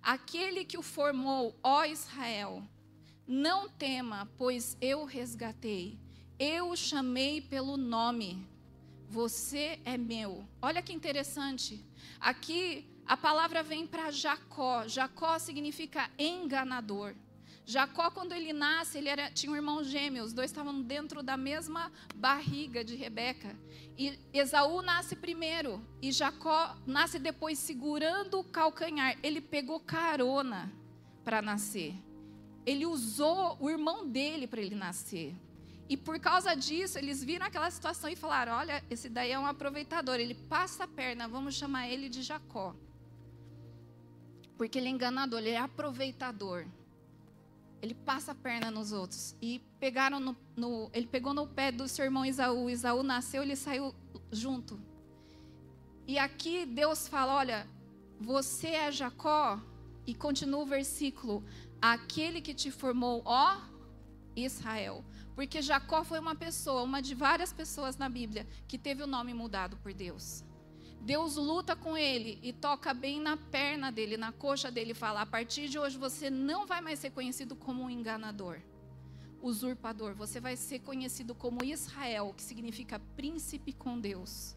aquele 0.03 0.65
que 0.65 0.79
o 0.79 0.83
formou, 0.83 1.55
ó 1.63 1.85
Israel, 1.85 2.63
não 3.27 3.69
tema, 3.69 4.29
pois 4.37 4.77
eu 4.81 5.05
resgatei, 5.05 5.99
eu 6.39 6.71
o 6.71 6.77
chamei 6.77 7.41
pelo 7.41 7.77
nome. 7.77 8.47
você 9.09 9.79
é 9.85 9.97
meu. 9.97 10.45
Olha 10.61 10.83
que 10.83 10.93
interessante. 10.93 11.85
Aqui 12.19 12.85
a 13.07 13.17
palavra 13.17 13.63
vem 13.63 13.87
para 13.87 14.11
Jacó. 14.11 14.89
Jacó 14.89 15.39
significa 15.39 16.11
enganador. 16.19 17.15
Jacó, 17.67 18.11
quando 18.11 18.33
ele 18.33 18.53
nasce, 18.53 18.99
ele 18.99 19.09
era, 19.09 19.31
tinha 19.31 19.51
um 19.51 19.57
irmão 19.57 19.83
gêmeo, 19.83 20.23
os 20.23 20.35
dois 20.35 20.51
estavam 20.51 20.83
dentro 20.83 21.23
da 21.23 21.37
mesma 21.37 21.91
barriga 22.15 22.85
de 22.85 22.95
Rebeca. 22.95 23.57
E 23.97 24.19
Esaú 24.35 24.83
nasce 24.83 25.17
primeiro, 25.17 25.83
e 26.03 26.13
Jacó 26.13 26.77
nasce 26.87 27.19
depois 27.19 27.59
segurando 27.59 28.41
o 28.41 28.45
calcanhar. 28.45 29.17
Ele 29.23 29.41
pegou 29.41 29.81
carona 29.81 30.71
para 31.25 31.41
nascer. 31.41 31.95
Ele 32.67 32.85
usou 32.85 33.57
o 33.61 33.71
irmão 33.71 34.07
dele 34.07 34.47
para 34.47 34.61
ele 34.61 34.75
nascer. 34.75 35.35
E 35.89 35.97
por 35.97 36.19
causa 36.19 36.55
disso, 36.55 36.99
eles 36.99 37.23
viram 37.23 37.47
aquela 37.47 37.71
situação 37.71 38.09
e 38.09 38.17
falaram: 38.17 38.55
Olha, 38.55 38.83
esse 38.91 39.09
daí 39.09 39.33
é 39.33 39.39
um 39.39 39.47
aproveitador, 39.47 40.17
ele 40.17 40.35
passa 40.35 40.85
a 40.85 40.89
perna, 40.89 41.29
vamos 41.29 41.55
chamar 41.55 41.89
ele 41.89 42.09
de 42.09 42.23
Jacó. 42.23 42.75
Porque 44.57 44.79
ele 44.79 44.89
é 44.89 44.91
enganador, 44.91 45.41
ele 45.41 45.51
é 45.51 45.59
aproveitador. 45.59 46.67
Ele 47.83 47.93
passa 47.93 48.33
a 48.33 48.35
perna 48.35 48.71
nos 48.71 48.93
outros. 48.93 49.37
E 49.43 49.61
pegaram 49.79 50.19
no, 50.19 50.37
no, 50.57 50.89
ele 50.95 51.07
pegou 51.07 51.35
no 51.35 51.47
pé 51.47 51.71
do 51.71 51.87
seu 51.87 52.05
irmão 52.05 52.25
Isaú. 52.25 52.71
Isaú 52.71 53.03
nasceu, 53.03 53.43
ele 53.43 53.57
saiu 53.57 53.95
junto. 54.33 54.81
E 56.07 56.19
aqui 56.19 56.65
Deus 56.65 57.07
fala: 57.07 57.35
olha, 57.35 57.67
você 58.19 58.69
é 58.69 58.91
Jacó. 58.91 59.61
E 60.07 60.15
continua 60.15 60.63
o 60.63 60.67
versículo: 60.67 61.45
aquele 61.83 62.41
que 62.41 62.55
te 62.55 62.71
formou, 62.71 63.21
ó 63.27 63.74
Israel. 64.37 65.05
Porque 65.35 65.61
Jacó 65.61 66.05
foi 66.05 66.19
uma 66.19 66.35
pessoa, 66.35 66.83
uma 66.83 67.03
de 67.03 67.15
várias 67.15 67.53
pessoas 67.53 67.97
na 67.97 68.09
Bíblia, 68.09 68.47
que 68.69 68.79
teve 68.79 69.03
o 69.03 69.07
nome 69.07 69.35
mudado 69.35 69.77
por 69.79 69.93
Deus. 69.93 70.45
Deus 71.01 71.37
luta 71.37 71.77
com 71.77 71.99
ele 71.99 72.39
e 72.43 72.51
toca 72.51 72.95
bem 72.95 73.21
na 73.21 73.37
perna 73.37 73.93
dele, 73.93 74.17
na 74.17 74.33
coxa 74.33 74.71
dele, 74.71 74.93
e 74.93 74.95
fala: 74.95 75.21
a 75.21 75.27
partir 75.27 75.69
de 75.69 75.79
hoje 75.79 75.99
você 75.99 76.31
não 76.31 76.67
vai 76.67 76.81
mais 76.81 76.99
ser 76.99 77.11
conhecido 77.11 77.55
como 77.55 77.83
um 77.83 77.91
enganador, 77.91 78.59
usurpador, 79.43 80.15
você 80.15 80.41
vai 80.41 80.57
ser 80.57 80.79
conhecido 80.79 81.35
como 81.35 81.63
Israel, 81.63 82.33
que 82.35 82.43
significa 82.43 82.99
príncipe 83.17 83.73
com 83.75 84.01
Deus. 84.01 84.57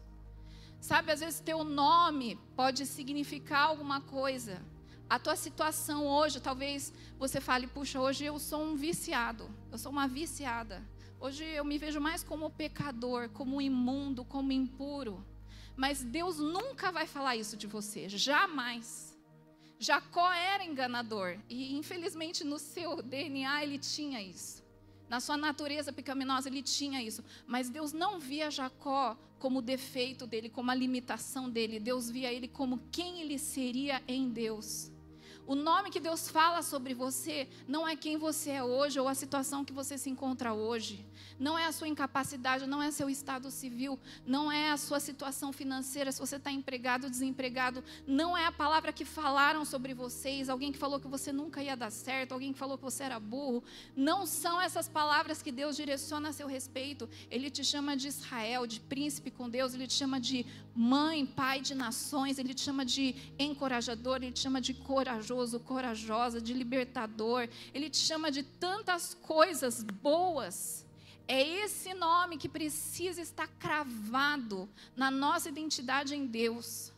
Sabe, 0.80 1.12
às 1.12 1.20
vezes 1.20 1.40
teu 1.40 1.64
nome 1.64 2.38
pode 2.56 2.86
significar 2.86 3.66
alguma 3.68 4.00
coisa. 4.00 4.62
A 5.10 5.18
tua 5.18 5.36
situação 5.36 6.06
hoje, 6.06 6.40
talvez 6.40 6.94
você 7.18 7.40
fale: 7.40 7.66
puxa, 7.66 8.00
hoje 8.00 8.24
eu 8.24 8.38
sou 8.38 8.62
um 8.62 8.74
viciado, 8.74 9.50
eu 9.70 9.78
sou 9.78 9.92
uma 9.92 10.08
viciada. 10.08 10.82
Hoje 11.20 11.44
eu 11.44 11.64
me 11.64 11.78
vejo 11.78 12.00
mais 12.00 12.22
como 12.22 12.50
pecador, 12.50 13.28
como 13.30 13.60
imundo, 13.60 14.24
como 14.24 14.52
impuro. 14.52 15.24
Mas 15.76 16.02
Deus 16.02 16.38
nunca 16.38 16.90
vai 16.90 17.06
falar 17.06 17.36
isso 17.36 17.56
de 17.56 17.66
você, 17.66 18.08
jamais. 18.08 19.16
Jacó 19.78 20.32
era 20.32 20.64
enganador 20.64 21.38
e 21.48 21.76
infelizmente 21.76 22.42
no 22.44 22.58
seu 22.58 23.02
DNA 23.02 23.62
ele 23.62 23.78
tinha 23.78 24.20
isso. 24.20 24.62
Na 25.08 25.20
sua 25.20 25.36
natureza 25.36 25.92
pecaminosa 25.92 26.48
ele 26.48 26.62
tinha 26.62 27.02
isso, 27.02 27.24
mas 27.46 27.70
Deus 27.70 27.92
não 27.92 28.18
via 28.18 28.50
Jacó 28.50 29.16
como 29.38 29.62
defeito 29.62 30.26
dele, 30.26 30.48
como 30.48 30.70
a 30.70 30.74
limitação 30.74 31.48
dele. 31.48 31.78
Deus 31.78 32.10
via 32.10 32.32
ele 32.32 32.48
como 32.48 32.78
quem 32.90 33.20
ele 33.22 33.38
seria 33.38 34.02
em 34.08 34.28
Deus. 34.28 34.90
O 35.48 35.54
nome 35.54 35.88
que 35.88 35.98
Deus 35.98 36.28
fala 36.28 36.60
sobre 36.60 36.92
você 36.92 37.48
não 37.66 37.88
é 37.88 37.96
quem 37.96 38.18
você 38.18 38.50
é 38.50 38.62
hoje 38.62 39.00
ou 39.00 39.08
a 39.08 39.14
situação 39.14 39.64
que 39.64 39.72
você 39.72 39.96
se 39.96 40.10
encontra 40.10 40.52
hoje. 40.52 41.06
Não 41.40 41.58
é 41.58 41.64
a 41.64 41.72
sua 41.72 41.88
incapacidade, 41.88 42.66
não 42.66 42.82
é 42.82 42.90
seu 42.90 43.08
estado 43.08 43.50
civil, 43.50 43.98
não 44.26 44.52
é 44.52 44.70
a 44.70 44.76
sua 44.76 45.00
situação 45.00 45.50
financeira, 45.50 46.12
se 46.12 46.20
você 46.20 46.36
está 46.36 46.52
empregado 46.52 47.04
ou 47.04 47.10
desempregado. 47.10 47.82
Não 48.06 48.36
é 48.36 48.44
a 48.44 48.52
palavra 48.52 48.92
que 48.92 49.06
falaram 49.06 49.64
sobre 49.64 49.94
vocês, 49.94 50.50
alguém 50.50 50.70
que 50.70 50.76
falou 50.76 51.00
que 51.00 51.08
você 51.08 51.32
nunca 51.32 51.62
ia 51.62 51.74
dar 51.74 51.90
certo, 51.90 52.32
alguém 52.32 52.52
que 52.52 52.58
falou 52.58 52.76
que 52.76 52.84
você 52.84 53.04
era 53.04 53.18
burro. 53.18 53.64
Não 53.96 54.26
são 54.26 54.60
essas 54.60 54.86
palavras 54.86 55.40
que 55.40 55.50
Deus 55.50 55.76
direciona 55.76 56.28
a 56.28 56.32
seu 56.34 56.46
respeito. 56.46 57.08
Ele 57.30 57.48
te 57.48 57.64
chama 57.64 57.96
de 57.96 58.08
Israel, 58.08 58.66
de 58.66 58.80
príncipe 58.80 59.30
com 59.30 59.48
Deus, 59.48 59.72
ele 59.72 59.86
te 59.86 59.94
chama 59.94 60.20
de 60.20 60.44
mãe, 60.76 61.24
pai 61.24 61.62
de 61.62 61.74
nações, 61.74 62.38
ele 62.38 62.52
te 62.52 62.60
chama 62.60 62.84
de 62.84 63.16
encorajador, 63.38 64.16
ele 64.16 64.32
te 64.32 64.40
chama 64.40 64.60
de 64.60 64.74
corajoso 64.74 65.37
corajoso, 65.38 65.60
corajosa, 65.60 66.40
de 66.40 66.52
libertador. 66.52 67.48
Ele 67.72 67.88
te 67.88 67.98
chama 67.98 68.30
de 68.30 68.42
tantas 68.42 69.14
coisas 69.14 69.82
boas. 69.82 70.84
É 71.28 71.40
esse 71.42 71.94
nome 71.94 72.38
que 72.38 72.48
precisa 72.48 73.20
estar 73.20 73.46
cravado 73.46 74.68
na 74.96 75.10
nossa 75.10 75.48
identidade 75.48 76.14
em 76.14 76.26
Deus. 76.26 76.92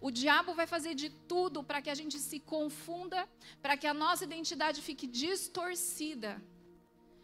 O 0.00 0.10
diabo 0.10 0.54
vai 0.54 0.66
fazer 0.66 0.94
de 0.94 1.08
tudo 1.08 1.62
para 1.62 1.80
que 1.80 1.90
a 1.90 1.94
gente 1.94 2.18
se 2.18 2.40
confunda, 2.40 3.28
para 3.62 3.76
que 3.76 3.86
a 3.86 3.94
nossa 3.94 4.24
identidade 4.24 4.82
fique 4.82 5.06
distorcida. 5.06 6.42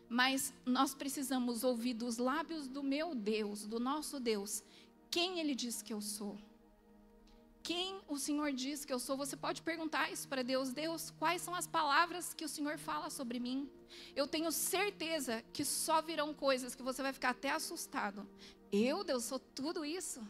Mas 0.08 0.54
nós 0.64 0.94
precisamos 0.94 1.64
ouvir 1.64 1.94
dos 1.94 2.16
lábios 2.16 2.68
do 2.68 2.82
meu 2.82 3.14
Deus, 3.14 3.66
do 3.66 3.80
nosso 3.80 4.20
Deus, 4.20 4.62
quem 5.10 5.40
ele 5.40 5.54
diz 5.54 5.82
que 5.82 5.92
eu 5.92 6.00
sou 6.00 6.38
quem 7.66 7.98
o 8.06 8.16
Senhor 8.16 8.52
diz 8.52 8.84
que 8.84 8.92
eu 8.92 8.98
sou. 9.00 9.16
Você 9.16 9.36
pode 9.36 9.60
perguntar 9.60 10.12
isso 10.12 10.28
para 10.28 10.44
Deus: 10.44 10.72
Deus, 10.72 11.10
quais 11.18 11.42
são 11.42 11.52
as 11.52 11.66
palavras 11.66 12.32
que 12.32 12.44
o 12.44 12.48
Senhor 12.48 12.78
fala 12.78 13.10
sobre 13.10 13.40
mim? 13.40 13.68
Eu 14.14 14.28
tenho 14.28 14.52
certeza 14.52 15.42
que 15.52 15.64
só 15.64 16.00
virão 16.00 16.32
coisas 16.32 16.76
que 16.76 16.82
você 16.84 17.02
vai 17.02 17.12
ficar 17.12 17.30
até 17.30 17.50
assustado. 17.50 18.24
Eu, 18.70 19.02
Deus, 19.02 19.24
sou 19.24 19.40
tudo 19.40 19.84
isso. 19.84 20.20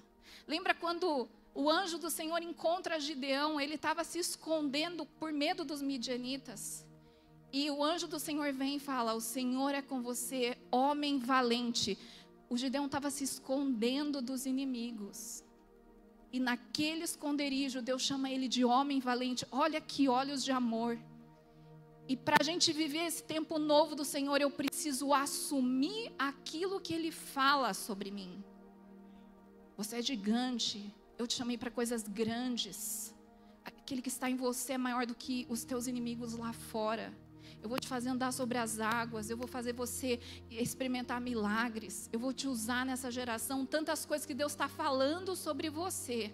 Lembra 0.49 0.75
quando 0.75 1.29
o 1.55 1.69
anjo 1.69 1.99
do 1.99 2.09
Senhor 2.09 2.41
encontra 2.43 2.99
Gideão? 2.99 3.61
Ele 3.61 3.75
estava 3.75 4.03
se 4.03 4.19
escondendo 4.19 5.05
por 5.05 5.31
medo 5.31 5.63
dos 5.63 5.83
midianitas. 5.83 6.87
E 7.53 7.71
o 7.71 7.85
anjo 7.85 8.09
do 8.09 8.19
Senhor 8.19 8.51
vem 8.55 8.77
e 8.77 8.81
fala: 8.81 9.13
O 9.13 9.21
Senhor 9.21 9.75
é 9.75 9.83
com 9.83 10.01
você, 10.01 10.57
homem 10.71 11.19
valente. 11.19 11.99
O 12.49 12.57
Gideão 12.57 12.87
estava 12.87 13.11
se 13.11 13.25
escondendo 13.25 14.23
dos 14.23 14.47
inimigos. 14.47 15.45
E 16.37 16.41
naquele 16.49 17.03
esconderijo, 17.03 17.81
Deus 17.81 18.03
chama 18.03 18.31
ele 18.31 18.47
de 18.47 18.63
homem 18.63 18.99
valente. 19.01 19.47
Olha 19.51 19.81
que 19.81 20.07
olhos 20.07 20.45
de 20.45 20.53
amor. 20.53 20.99
E 22.07 22.15
para 22.15 22.37
a 22.39 22.45
gente 22.45 22.75
viver 22.75 23.05
esse 23.07 23.23
tempo 23.23 23.59
novo 23.59 23.95
do 24.01 24.05
Senhor, 24.05 24.39
eu 24.39 24.51
preciso 24.51 25.15
assumir 25.15 26.13
aquilo 26.19 26.79
que 26.79 26.93
Ele 26.93 27.11
fala 27.11 27.73
sobre 27.73 28.11
mim. 28.11 28.45
Você 29.79 29.97
é 29.97 30.03
gigante. 30.03 30.95
Eu 31.17 31.27
te 31.27 31.33
chamei 31.39 31.57
para 31.57 31.71
coisas 31.71 32.03
grandes. 32.07 33.15
Aquele 33.65 34.03
que 34.03 34.11
está 34.11 34.29
em 34.29 34.37
você 34.37 34.75
é 34.75 34.79
maior 34.79 35.07
do 35.07 35.15
que 35.15 35.47
os 35.49 35.65
teus 35.65 35.87
inimigos 35.87 36.35
lá 36.35 36.53
fora 36.53 37.07
eu 37.63 37.69
vou 37.69 37.79
te 37.79 37.89
fazer 37.89 38.11
andar 38.11 38.33
sobre 38.33 38.59
as 38.59 38.79
águas, 38.79 39.29
eu 39.29 39.37
vou 39.37 39.49
fazer 39.49 39.73
você 39.73 40.21
experimentar 40.51 41.21
milagres, 41.21 42.09
eu 42.13 42.19
vou 42.19 42.33
te 42.33 42.47
usar 42.47 42.87
nessa 42.87 43.11
geração, 43.11 43.67
tantas 43.67 44.05
coisas 44.05 44.27
que 44.27 44.35
Deus 44.35 44.53
está 44.53 44.69
falando 44.69 45.35
sobre 45.35 45.69
você. 45.69 46.33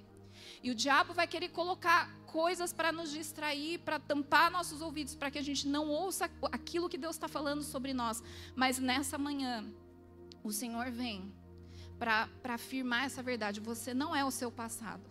E 0.63 0.71
o 0.71 0.75
diabo 0.75 1.13
vai 1.13 1.27
querer 1.27 1.49
colocar 1.49 2.11
coisas 2.27 2.73
para 2.73 2.93
nos 2.93 3.11
distrair, 3.11 3.79
para 3.79 3.99
tampar 3.99 4.51
nossos 4.51 4.81
ouvidos, 4.81 5.15
para 5.15 5.31
que 5.31 5.39
a 5.39 5.43
gente 5.43 5.69
não 5.69 5.89
ouça 5.89 6.31
aquilo 6.51 6.89
que 6.89 6.99
Deus 6.99 7.17
está 7.17 7.29
falando 7.29 7.63
sobre 7.63 7.93
nós. 7.93 8.23
Mas 8.55 8.79
nessa 8.79 9.19
manhã, 9.19 9.65
o 10.43 10.53
Senhor 10.53 10.91
vem 10.91 11.33
para 11.99 12.29
afirmar 12.45 13.07
essa 13.07 13.23
verdade. 13.23 13.61
Você 13.61 13.93
não 13.95 14.15
é 14.15 14.25
o 14.25 14.31
seu 14.31 14.51
passado, 14.51 15.09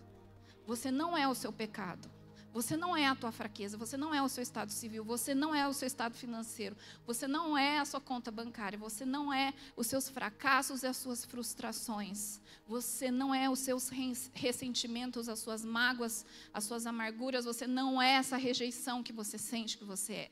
você 0.66 0.92
não 0.92 1.18
é 1.18 1.28
o 1.28 1.36
seu 1.36 1.52
pecado. 1.52 2.10
Você 2.54 2.76
não 2.76 2.98
é 2.98 3.08
a 3.08 3.16
tua 3.16 3.32
fraqueza, 3.32 3.78
você 3.78 3.96
não 3.96 4.14
é 4.14 4.22
o 4.22 4.28
seu 4.28 4.44
estado 4.44 4.72
civil, 4.72 5.06
você 5.06 5.34
não 5.34 5.56
é 5.56 5.66
o 5.68 5.74
seu 5.74 5.88
estado 5.88 6.18
financeiro, 6.18 6.76
você 7.06 7.26
não 7.26 7.58
é 7.58 7.80
a 7.80 7.86
sua 7.86 8.02
conta 8.02 8.30
bancária, 8.30 8.78
você 8.78 9.06
não 9.06 9.34
é 9.34 9.54
os 9.76 9.88
seus 9.88 10.10
fracassos 10.10 10.84
e 10.84 10.88
as 10.88 10.98
suas 10.98 11.24
frustrações, 11.24 12.42
você 12.68 13.10
não 13.10 13.34
é 13.34 13.50
os 13.50 13.60
seus 13.60 13.90
ressentimentos, 14.34 15.30
as 15.30 15.40
suas 15.40 15.64
mágoas, 15.64 16.26
as 16.54 16.66
suas 16.66 16.86
amarguras, 16.86 17.46
você 17.46 17.66
não 17.66 18.02
é 18.02 18.12
essa 18.16 18.36
rejeição 18.36 19.02
que 19.02 19.14
você 19.14 19.38
sente 19.38 19.78
que 19.78 19.86
você 19.86 20.14
é. 20.14 20.32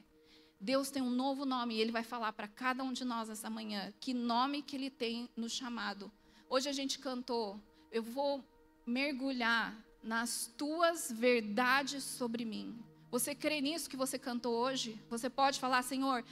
Deus 0.59 0.91
tem 0.91 1.01
um 1.01 1.09
novo 1.09 1.45
nome 1.45 1.75
e 1.75 1.79
Ele 1.79 1.91
vai 1.91 2.03
falar 2.03 2.33
para 2.33 2.49
cada 2.49 2.83
um 2.83 2.91
de 2.91 3.05
nós 3.05 3.29
essa 3.29 3.49
manhã 3.49 3.93
que 3.97 4.13
nome 4.13 4.61
que 4.61 4.75
Ele 4.75 4.89
tem 4.89 5.29
no 5.37 5.49
chamado. 5.49 6.11
Hoje 6.49 6.67
a 6.67 6.73
gente 6.73 6.99
cantou, 6.99 7.57
eu 7.89 8.03
vou 8.03 8.43
mergulhar 8.85 9.73
nas 10.01 10.47
tuas 10.57 11.11
verdades 11.11 12.03
sobre 12.03 12.45
mim. 12.45 12.83
Você 13.11 13.33
crê 13.33 13.59
nisso 13.59 13.89
que 13.89 13.97
você 13.97 14.19
cantou 14.19 14.53
hoje? 14.55 14.99
Você 15.09 15.29
pode 15.29 15.59
falar, 15.59 15.81
Senhor, 15.81 16.23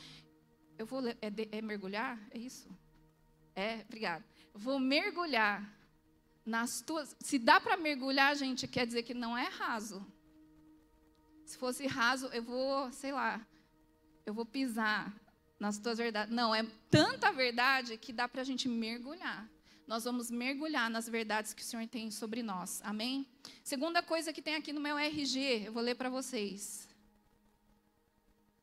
eu 0.78 0.86
vou 0.86 1.08
é, 1.08 1.18
é 1.52 1.62
mergulhar? 1.62 2.20
É 2.32 2.38
isso? 2.38 2.70
É, 3.56 3.82
obrigada. 3.88 4.24
Vou 4.54 4.80
mergulhar 4.80 5.68
nas 6.46 6.82
tuas. 6.82 7.16
Se 7.20 7.40
dá 7.40 7.60
para 7.60 7.76
mergulhar, 7.76 8.36
gente, 8.36 8.68
quer 8.68 8.86
dizer 8.86 9.04
que 9.04 9.14
não 9.14 9.38
é 9.38 9.48
raso. 9.48 10.06
Se 11.46 11.58
fosse 11.58 11.88
raso, 11.88 12.28
eu 12.28 12.44
vou, 12.44 12.92
sei 12.92 13.12
lá, 13.12 13.46
eu 14.26 14.34
vou 14.34 14.46
pisar 14.46 15.14
nas 15.60 15.80
tuas 15.80 15.98
verdades. 15.98 16.34
Não, 16.34 16.54
é 16.54 16.64
tanta 16.92 17.32
verdade 17.32 17.98
que 17.98 18.14
dá 18.14 18.28
para 18.28 18.42
a 18.42 18.44
gente 18.46 18.68
mergulhar. 18.70 19.50
Nós 19.88 20.04
vamos 20.04 20.30
mergulhar 20.30 20.90
nas 20.90 21.08
verdades 21.08 21.54
que 21.54 21.62
o 21.62 21.66
Senhor 21.66 21.88
tem 21.88 22.12
sobre 22.12 22.44
nós. 22.44 22.82
Amém? 22.84 23.26
Segunda 23.64 24.04
coisa 24.04 24.34
que 24.34 24.42
tem 24.42 24.56
aqui 24.56 24.74
no 24.74 24.82
meu 24.82 24.98
RG, 24.98 25.68
eu 25.68 25.72
vou 25.72 25.82
ler 25.82 25.96
para 25.96 26.10
vocês. 26.10 26.90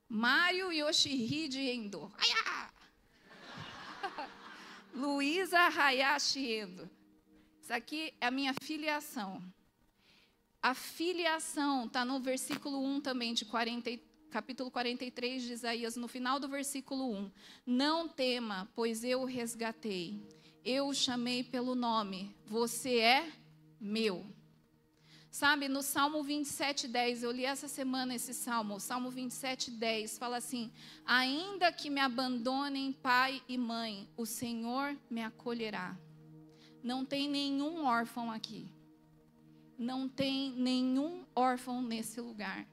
Mário 0.06 0.70
Yoshihide 0.70 1.60
Endo. 1.60 2.12
Luísa 4.94 5.58
Hayashi 5.58 6.60
Endo. 6.60 6.90
Isso 7.58 7.72
aqui 7.72 8.12
é 8.20 8.26
a 8.26 8.30
minha 8.30 8.52
filiação. 8.62 9.42
A 10.62 10.74
filiação 10.74 11.86
está 11.86 12.04
no 12.04 12.20
versículo 12.20 12.84
1 12.84 13.00
também, 13.00 13.32
de 13.32 13.46
40, 13.46 13.98
capítulo 14.30 14.70
43 14.70 15.42
de 15.42 15.52
Isaías, 15.54 15.96
no 15.96 16.06
final 16.06 16.38
do 16.38 16.48
versículo 16.48 17.10
1. 17.10 17.30
Não 17.66 18.06
tema, 18.06 18.70
pois 18.74 19.02
eu 19.02 19.22
o 19.22 19.24
resgatei. 19.24 20.22
Eu 20.64 20.88
o 20.88 20.94
chamei 20.94 21.44
pelo 21.44 21.74
nome. 21.74 22.34
Você 22.46 22.98
é 22.98 23.30
meu. 23.78 24.24
Sabe, 25.30 25.68
no 25.68 25.82
Salmo 25.82 26.22
27, 26.22 26.88
10, 26.88 27.22
eu 27.22 27.32
li 27.32 27.44
essa 27.44 27.68
semana 27.68 28.14
esse 28.14 28.32
salmo, 28.32 28.76
o 28.76 28.80
Salmo 28.80 29.10
27, 29.10 29.72
10, 29.72 30.16
fala 30.16 30.36
assim: 30.36 30.72
Ainda 31.04 31.72
que 31.72 31.90
me 31.90 32.00
abandonem 32.00 32.92
pai 32.92 33.42
e 33.48 33.58
mãe, 33.58 34.08
o 34.16 34.24
Senhor 34.24 34.96
me 35.10 35.22
acolherá. 35.22 35.98
Não 36.82 37.04
tem 37.04 37.28
nenhum 37.28 37.84
órfão 37.84 38.30
aqui. 38.30 38.72
Não 39.76 40.08
tem 40.08 40.52
nenhum 40.52 41.26
órfão 41.34 41.82
nesse 41.82 42.20
lugar. 42.20 42.66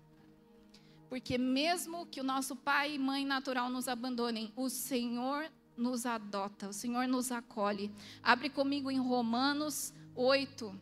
Porque 1.09 1.37
mesmo 1.37 2.05
que 2.05 2.21
o 2.21 2.23
nosso 2.23 2.55
pai 2.55 2.93
e 2.93 2.99
mãe 2.99 3.25
natural 3.25 3.69
nos 3.69 3.87
abandonem, 3.87 4.53
o 4.55 4.69
Senhor 4.69 5.51
nos 5.81 6.05
adota, 6.05 6.69
o 6.69 6.73
Senhor 6.73 7.07
nos 7.07 7.31
acolhe. 7.31 7.91
Abre 8.21 8.49
comigo 8.49 8.91
em 8.91 8.99
Romanos 8.99 9.93
8, 10.15 10.73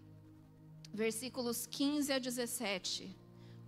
versículos 0.94 1.66
15 1.66 2.14
a 2.14 2.20
17. 2.20 3.16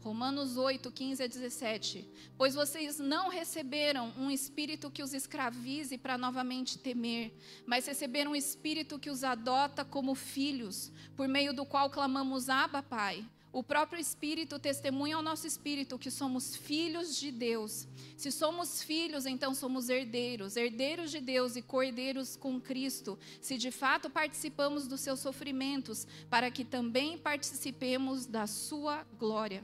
Romanos 0.02 0.58
8, 0.58 0.92
15 0.92 1.24
a 1.24 1.28
17. 1.28 2.10
Pois 2.36 2.56
vocês 2.56 3.00
não 3.00 3.30
receberam 3.30 4.12
um 4.18 4.32
espírito 4.32 4.90
que 4.90 5.04
os 5.04 5.14
escravize 5.14 5.98
para 5.98 6.18
novamente 6.18 6.78
temer, 6.80 7.32
mas 7.66 7.86
receberam 7.86 8.32
um 8.32 8.36
espírito 8.36 8.98
que 8.98 9.12
os 9.12 9.24
adota 9.24 9.86
como 9.86 10.16
filhos, 10.16 10.92
por 11.16 11.28
meio 11.28 11.54
do 11.54 11.66
qual 11.66 11.90
clamamos 11.90 12.50
Abba, 12.50 12.82
Pai. 12.82 13.24
O 13.54 13.62
próprio 13.62 14.00
Espírito 14.00 14.58
testemunha 14.58 15.18
ao 15.18 15.22
nosso 15.22 15.46
espírito 15.46 16.00
que 16.00 16.10
somos 16.10 16.56
filhos 16.56 17.20
de 17.20 17.32
Deus. 17.32 17.86
Se 18.16 18.32
somos 18.32 18.82
filhos, 18.82 19.26
então 19.26 19.54
somos 19.54 19.90
herdeiros, 19.90 20.56
herdeiros 20.56 21.12
de 21.12 21.20
Deus 21.20 21.58
e 21.58 21.62
cordeiros 21.62 22.38
com 22.38 22.62
Cristo, 22.62 23.20
se 23.42 23.58
de 23.58 23.70
fato 23.70 24.10
participamos 24.10 24.88
dos 24.88 25.02
seus 25.02 25.20
sofrimentos, 25.20 26.08
para 26.30 26.50
que 26.50 26.64
também 26.64 27.18
participemos 27.18 28.26
da 28.26 28.48
sua 28.48 29.04
glória. 29.20 29.64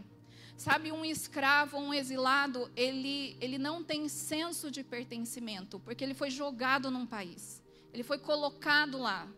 Sabe, 0.58 0.92
um 0.92 1.06
escravo, 1.06 1.78
um 1.78 1.94
exilado, 1.94 2.70
ele, 2.76 3.38
ele 3.40 3.58
não 3.58 3.84
tem 3.84 4.10
senso 4.10 4.70
de 4.70 4.84
pertencimento, 4.84 5.80
porque 5.80 6.04
ele 6.04 6.16
foi 6.16 6.30
jogado 6.30 6.92
num 6.92 7.06
país. 7.06 7.64
Ele 7.94 8.04
foi 8.04 8.18
colocado 8.18 8.98
lá. 8.98 9.32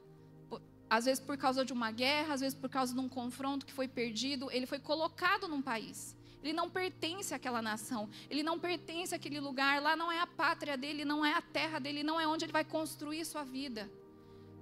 Às 0.90 1.06
vezes 1.06 1.20
por 1.20 1.38
causa 1.38 1.64
de 1.64 1.72
uma 1.72 1.92
guerra, 1.92 2.34
às 2.34 2.42
vezes 2.42 2.58
por 2.58 2.70
causa 2.70 2.94
de 2.94 3.00
um 3.00 3.08
confronto 3.08 3.66
que 3.66 3.74
foi 3.74 3.88
perdido, 3.88 4.50
ele 4.52 4.66
foi 4.66 4.80
colocado 4.80 5.48
num 5.48 5.62
país. 5.62 6.18
Ele 6.42 6.54
não 6.54 6.70
pertence 6.70 7.34
àquela 7.34 7.62
nação, 7.62 8.10
ele 8.30 8.42
não 8.42 8.58
pertence 8.58 9.14
àquele 9.14 9.40
lugar, 9.40 9.82
lá 9.82 9.96
não 9.96 10.12
é 10.12 10.20
a 10.20 10.28
pátria 10.28 10.78
dele, 10.78 11.04
não 11.04 11.26
é 11.26 11.34
a 11.34 11.42
terra 11.42 11.80
dele, 11.80 12.02
não 12.02 12.20
é 12.20 12.26
onde 12.26 12.46
ele 12.46 12.54
vai 12.54 12.64
construir 12.64 13.26
sua 13.26 13.44
vida. 13.44 13.92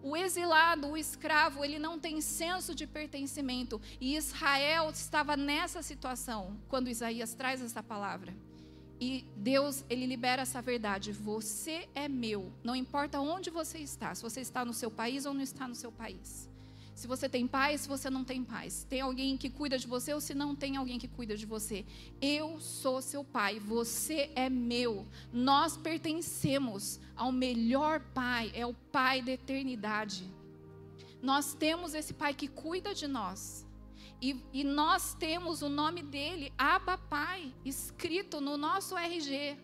O 0.01 0.15
exilado, 0.15 0.87
o 0.87 0.97
escravo, 0.97 1.63
ele 1.63 1.79
não 1.79 1.99
tem 1.99 2.21
senso 2.21 2.73
de 2.73 2.85
pertencimento. 2.87 3.81
E 3.99 4.15
Israel 4.15 4.89
estava 4.89 5.35
nessa 5.35 5.81
situação 5.81 6.59
quando 6.67 6.89
Isaías 6.89 7.33
traz 7.33 7.61
essa 7.61 7.81
palavra. 7.81 8.35
E 8.99 9.25
Deus, 9.35 9.83
ele 9.89 10.05
libera 10.05 10.41
essa 10.41 10.61
verdade. 10.61 11.11
Você 11.11 11.87
é 11.93 12.07
meu. 12.07 12.51
Não 12.63 12.75
importa 12.75 13.19
onde 13.19 13.49
você 13.49 13.77
está. 13.77 14.13
Se 14.15 14.23
você 14.23 14.41
está 14.41 14.65
no 14.65 14.73
seu 14.73 14.89
país 14.89 15.25
ou 15.25 15.33
não 15.33 15.41
está 15.41 15.67
no 15.67 15.75
seu 15.75 15.91
país 15.91 16.49
se 16.97 17.05
você 17.05 17.29
tem 17.29 17.45
paz, 17.45 17.81
se 17.81 17.87
você 17.87 18.09
não 18.09 18.23
tem 18.23 18.43
paz. 18.43 18.83
Tem 18.89 19.01
alguém 19.01 19.37
que 19.37 19.51
cuida 19.51 19.77
de 19.77 19.85
você 19.85 20.15
ou 20.15 20.19
se 20.19 20.33
não 20.33 20.55
tem 20.55 20.77
alguém 20.77 20.97
que 20.97 21.07
cuida 21.07 21.37
de 21.37 21.45
você. 21.45 21.85
Eu 22.19 22.59
sou 22.59 23.03
seu 23.03 23.23
pai, 23.23 23.59
você 23.59 24.31
é 24.35 24.49
meu. 24.49 25.05
Nós 25.31 25.77
pertencemos 25.77 26.99
ao 27.15 27.31
melhor 27.31 27.99
pai, 28.15 28.51
é 28.55 28.65
o 28.65 28.73
pai 28.73 29.21
da 29.21 29.31
eternidade. 29.31 30.25
Nós 31.21 31.53
temos 31.53 31.93
esse 31.93 32.15
pai 32.15 32.33
que 32.33 32.47
cuida 32.47 32.95
de 32.95 33.05
nós. 33.05 33.63
E, 34.21 34.43
e 34.51 34.63
nós 34.63 35.13
temos 35.13 35.61
o 35.61 35.69
nome 35.69 36.01
dele, 36.01 36.51
Abba 36.57 36.97
Pai, 36.97 37.53
escrito 37.63 38.41
no 38.41 38.57
nosso 38.57 38.97
RG. 38.97 39.57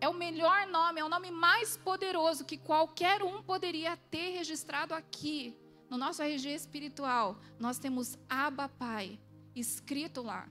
É 0.00 0.08
o 0.08 0.14
melhor 0.14 0.66
nome, 0.66 1.00
é 1.00 1.04
o 1.04 1.08
nome 1.08 1.30
mais 1.30 1.76
poderoso 1.76 2.44
que 2.44 2.56
qualquer 2.56 3.22
um 3.22 3.42
poderia 3.42 3.96
ter 3.96 4.30
registrado 4.30 4.94
aqui 4.94 5.56
no 5.88 5.98
nosso 5.98 6.22
RG 6.22 6.54
espiritual, 6.54 7.38
nós 7.58 7.78
temos 7.78 8.16
Abba 8.28 8.68
Pai 8.68 9.18
escrito 9.54 10.22
lá. 10.22 10.48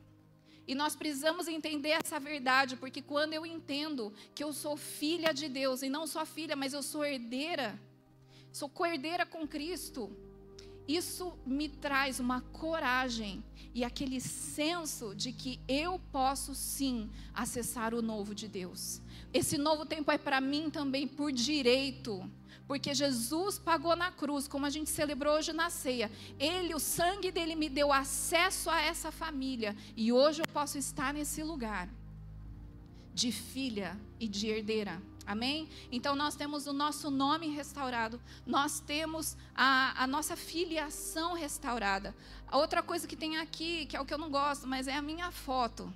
E 0.67 0.75
nós 0.75 0.95
precisamos 0.95 1.47
entender 1.47 1.89
essa 1.89 2.19
verdade, 2.19 2.75
porque 2.75 3.01
quando 3.01 3.33
eu 3.33 3.45
entendo 3.45 4.13
que 4.35 4.43
eu 4.43 4.53
sou 4.53 4.77
filha 4.77 5.33
de 5.33 5.49
Deus, 5.49 5.81
e 5.81 5.89
não 5.89 6.05
só 6.05 6.25
filha, 6.25 6.55
mas 6.55 6.73
eu 6.73 6.83
sou 6.83 7.03
herdeira, 7.03 7.79
sou 8.51 8.69
coerdeira 8.69 9.25
com 9.25 9.47
Cristo, 9.47 10.15
isso 10.95 11.37
me 11.45 11.69
traz 11.69 12.19
uma 12.19 12.41
coragem 12.41 13.43
e 13.75 13.83
aquele 13.83 14.19
senso 14.19 15.13
de 15.13 15.31
que 15.31 15.59
eu 15.67 15.99
posso 16.11 16.55
sim 16.55 17.09
acessar 17.33 17.93
o 17.93 18.01
novo 18.01 18.33
de 18.33 18.47
Deus. 18.47 19.01
Esse 19.31 19.57
novo 19.57 19.85
tempo 19.85 20.11
é 20.11 20.17
para 20.17 20.41
mim 20.41 20.69
também 20.71 21.07
por 21.07 21.31
direito 21.31 22.27
porque 22.69 22.93
Jesus 22.93 23.57
pagou 23.57 23.95
na 23.95 24.11
cruz, 24.11 24.47
como 24.47 24.63
a 24.63 24.69
gente 24.69 24.91
celebrou 24.91 25.37
hoje 25.37 25.51
na 25.51 25.71
ceia. 25.71 26.11
Ele, 26.39 26.75
o 26.75 26.79
sangue 26.79 27.31
dele 27.31 27.55
me 27.55 27.67
deu 27.67 27.91
acesso 27.91 28.69
a 28.69 28.79
essa 28.79 29.11
família 29.11 29.75
e 29.97 30.11
hoje 30.11 30.43
eu 30.43 30.53
posso 30.53 30.77
estar 30.77 31.11
nesse 31.11 31.41
lugar 31.41 31.89
de 33.11 33.31
filha 33.31 33.99
e 34.19 34.27
de 34.27 34.49
herdeira. 34.49 35.01
Amém? 35.29 35.69
Então 35.91 36.15
nós 36.15 36.35
temos 36.35 36.65
o 36.65 36.73
nosso 36.73 37.11
nome 37.11 37.49
restaurado, 37.49 38.19
nós 38.47 38.79
temos 38.79 39.37
a, 39.53 40.03
a, 40.03 40.07
nossa 40.07 40.35
filiação 40.35 41.33
restaurada. 41.33 42.15
A 42.47 42.57
outra 42.57 42.81
coisa 42.81 43.05
que 43.05 43.15
tem 43.15 43.37
aqui, 43.37 43.85
que 43.85 43.95
é 43.95 44.01
o 44.01 44.05
que 44.05 44.11
eu 44.11 44.17
não 44.17 44.31
gosto, 44.31 44.65
mas 44.65 44.87
é 44.87 44.95
a 44.95 45.03
minha 45.03 45.29
foto 45.29 45.93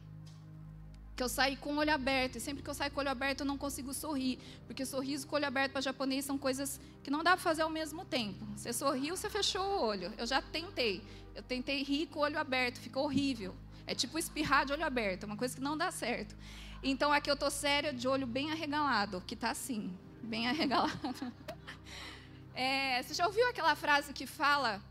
que 1.16 1.24
eu 1.24 1.28
saí 1.28 1.56
com 1.56 1.74
o 1.74 1.78
olho 1.78 1.92
aberto. 1.92 2.36
E 2.36 2.40
sempre 2.40 2.62
que 2.62 2.70
eu 2.70 2.76
saio 2.76 2.92
com 2.92 3.00
o 3.00 3.02
olho 3.02 3.10
aberto, 3.10 3.40
eu 3.40 3.46
não 3.48 3.58
consigo 3.58 3.92
sorrir. 3.92 4.38
Porque 4.68 4.86
sorriso 4.86 5.26
com 5.26 5.36
o 5.36 5.38
olho 5.38 5.48
aberto 5.48 5.72
para 5.72 5.82
japonês 5.82 6.26
são 6.26 6.38
coisas 6.38 6.80
que 7.04 7.10
não 7.10 7.24
dá 7.24 7.32
para 7.32 7.42
fazer 7.42 7.64
ao 7.64 7.72
mesmo 7.72 8.06
tempo. 8.06 8.46
Você 8.56 8.72
sorriu, 8.72 9.18
você 9.18 9.32
fechou 9.32 9.66
o 9.66 9.82
olho. 9.82 10.14
Eu 10.16 10.28
já 10.28 10.44
tentei. 10.44 11.02
Eu 11.34 11.42
tentei 11.42 11.82
rir 11.82 12.06
com 12.06 12.20
o 12.20 12.22
olho 12.22 12.38
aberto, 12.38 12.80
ficou 12.80 13.06
horrível. 13.06 13.56
É 13.88 13.96
tipo 13.96 14.20
espirrar 14.20 14.64
de 14.64 14.74
olho 14.74 14.86
aberto, 14.86 15.24
é 15.24 15.26
uma 15.26 15.36
coisa 15.36 15.56
que 15.56 15.62
não 15.62 15.76
dá 15.76 15.92
certo. 15.92 16.36
Então 16.86 17.14
aqui 17.14 17.32
eu 17.32 17.38
tô 17.38 17.50
séria, 17.50 17.94
de 17.94 18.10
olho 18.10 18.28
bem 18.28 18.52
arregalado, 18.52 19.22
que 19.22 19.38
tá 19.38 19.52
assim, 19.52 19.98
bem 20.22 20.48
arregalado. 20.52 21.34
É, 22.54 23.02
você 23.02 23.14
já 23.14 23.26
ouviu 23.26 23.48
aquela 23.48 23.74
frase 23.74 24.12
que 24.12 24.28
fala: 24.28 24.82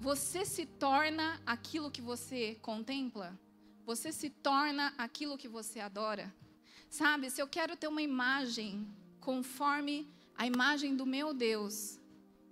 Você 0.00 0.46
se 0.46 0.64
torna 0.64 1.38
aquilo 1.44 1.90
que 1.90 2.00
você 2.00 2.56
contempla? 2.62 3.38
Você 3.84 4.10
se 4.12 4.30
torna 4.30 4.94
aquilo 4.96 5.36
que 5.36 5.46
você 5.46 5.78
adora. 5.78 6.32
Sabe, 6.88 7.28
se 7.28 7.42
eu 7.42 7.46
quero 7.46 7.76
ter 7.76 7.86
uma 7.86 8.00
imagem 8.00 8.86
conforme 9.20 10.08
a 10.34 10.46
imagem 10.46 10.96
do 10.96 11.04
meu 11.04 11.34
Deus, 11.34 12.00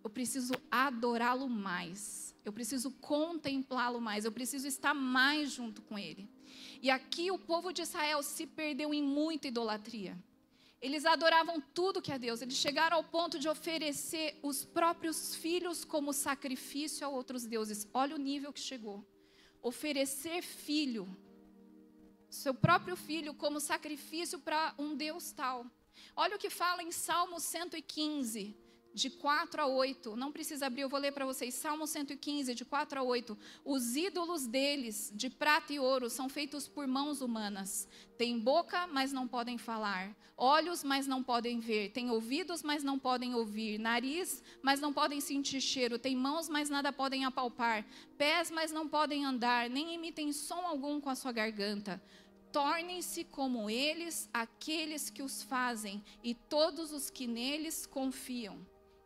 eu 0.05 0.11
preciso 0.11 0.53
adorá-lo 0.71 1.49
mais. 1.49 2.35
Eu 2.45 2.53
preciso 2.53 2.91
contemplá-lo 2.91 4.01
mais. 4.01 4.27
Eu 4.27 4.33
preciso 4.33 4.67
estar 4.67 4.93
mais 4.93 5.53
junto 5.53 5.81
com 5.83 5.99
ele. 5.99 6.29
E 6.81 6.91
aqui 6.91 7.31
o 7.31 7.39
povo 7.39 7.73
de 7.73 7.83
Israel 7.83 8.23
se 8.23 8.47
perdeu 8.47 8.93
em 8.95 9.03
muita 9.03 9.49
idolatria. 9.49 10.17
Eles 10.81 11.05
adoravam 11.05 11.61
tudo 11.61 12.01
que 12.01 12.11
é 12.11 12.19
Deus. 12.19 12.41
Eles 12.41 12.57
chegaram 12.57 12.97
ao 12.97 13.05
ponto 13.05 13.39
de 13.39 13.49
oferecer 13.49 14.39
os 14.43 14.65
próprios 14.65 15.35
filhos 15.35 15.85
como 15.85 16.13
sacrifício 16.13 17.07
a 17.07 17.11
outros 17.11 17.45
deuses. 17.45 17.87
Olha 17.93 18.15
o 18.15 18.19
nível 18.19 18.53
que 18.53 18.61
chegou 18.61 19.05
oferecer 19.63 20.43
filho, 20.43 21.05
seu 22.29 22.55
próprio 22.55 22.97
filho, 22.97 23.35
como 23.35 23.61
sacrifício 23.61 24.39
para 24.39 24.75
um 24.79 24.95
Deus 24.95 25.33
tal. 25.33 25.67
Olha 26.17 26.37
o 26.37 26.39
que 26.39 26.49
fala 26.49 26.83
em 26.83 26.93
Salmo 26.93 27.39
115, 27.39 28.57
de 28.93 29.11
4 29.11 29.63
a 29.63 29.67
8. 29.67 30.17
Não 30.17 30.33
precisa 30.33 30.67
abrir, 30.67 30.83
eu 30.83 30.89
vou 30.89 30.99
ler 30.99 31.13
para 31.13 31.25
vocês. 31.25 31.55
Salmo 31.55 31.87
115, 31.87 32.55
de 32.55 32.65
4 32.65 33.01
a 33.01 33.03
8. 33.03 33.37
Os 33.65 33.97
ídolos 33.97 34.47
deles, 34.47 35.13
de 35.15 35.31
prata 35.31 35.73
e 35.73 35.79
ouro, 35.79 36.11
são 36.11 36.29
feitos 36.29 36.67
por 36.69 36.87
mãos 36.87 37.21
humanas. 37.21 37.89
Têm 38.19 38.39
boca, 38.39 38.87
mas 38.87 39.13
não 39.13 39.27
podem 39.27 39.57
falar. 39.57 40.15
Olhos, 40.37 40.83
mas 40.83 41.07
não 41.07 41.23
podem 41.23 41.61
ver. 41.61 41.91
Têm 41.91 42.11
ouvidos, 42.11 42.63
mas 42.63 42.83
não 42.83 42.99
podem 42.99 43.35
ouvir. 43.35 43.79
Nariz, 43.79 44.43
mas 44.63 44.81
não 44.81 44.93
podem 44.93 45.21
sentir 45.21 45.61
cheiro. 45.61 45.99
Têm 45.99 46.17
mãos, 46.17 46.49
mas 46.49 46.69
nada 46.69 46.93
podem 46.93 47.25
apalpar. 47.25 47.87
Pés, 48.17 48.51
mas 48.51 48.73
não 48.73 48.89
podem 48.89 49.25
andar. 49.25 49.71
Nem 49.71 49.95
emitem 49.95 50.33
som 50.33 50.67
algum 50.67 51.01
com 51.01 51.11
a 51.11 51.15
sua 51.15 51.33
garganta. 51.33 52.03
Tornem-se 52.53 53.23
como 53.25 53.71
eles 53.71 54.29
aqueles 54.33 55.09
que 55.09 55.23
os 55.23 55.43
fazem 55.43 56.03
e 56.23 56.35
todos 56.35 56.91
os 56.93 57.09
que 57.09 57.27
neles 57.27 57.87
confiam. 57.87 58.59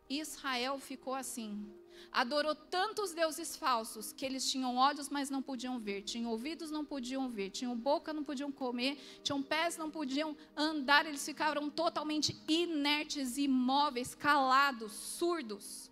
Israel 0.09 0.79
ficou 0.79 1.13
assim. 1.13 1.65
Adorou 2.11 2.55
tantos 2.55 3.13
deuses 3.13 3.55
falsos 3.55 4.13
que 4.13 4.25
eles 4.25 4.49
tinham 4.49 4.77
olhos, 4.77 5.09
mas 5.09 5.29
não 5.29 5.41
podiam 5.41 5.79
ver, 5.79 6.01
tinham 6.01 6.31
ouvidos, 6.31 6.71
não 6.71 6.85
podiam 6.85 7.29
ver, 7.29 7.49
tinham 7.49 7.75
boca, 7.75 8.13
não 8.13 8.23
podiam 8.23 8.51
comer, 8.51 8.97
tinham 9.23 9.41
pés, 9.41 9.77
não 9.77 9.89
podiam 9.89 10.35
andar, 10.55 11.05
eles 11.05 11.25
ficaram 11.25 11.69
totalmente 11.69 12.35
inertes, 12.47 13.37
imóveis, 13.37 14.13
calados, 14.15 14.91
surdos, 14.91 15.91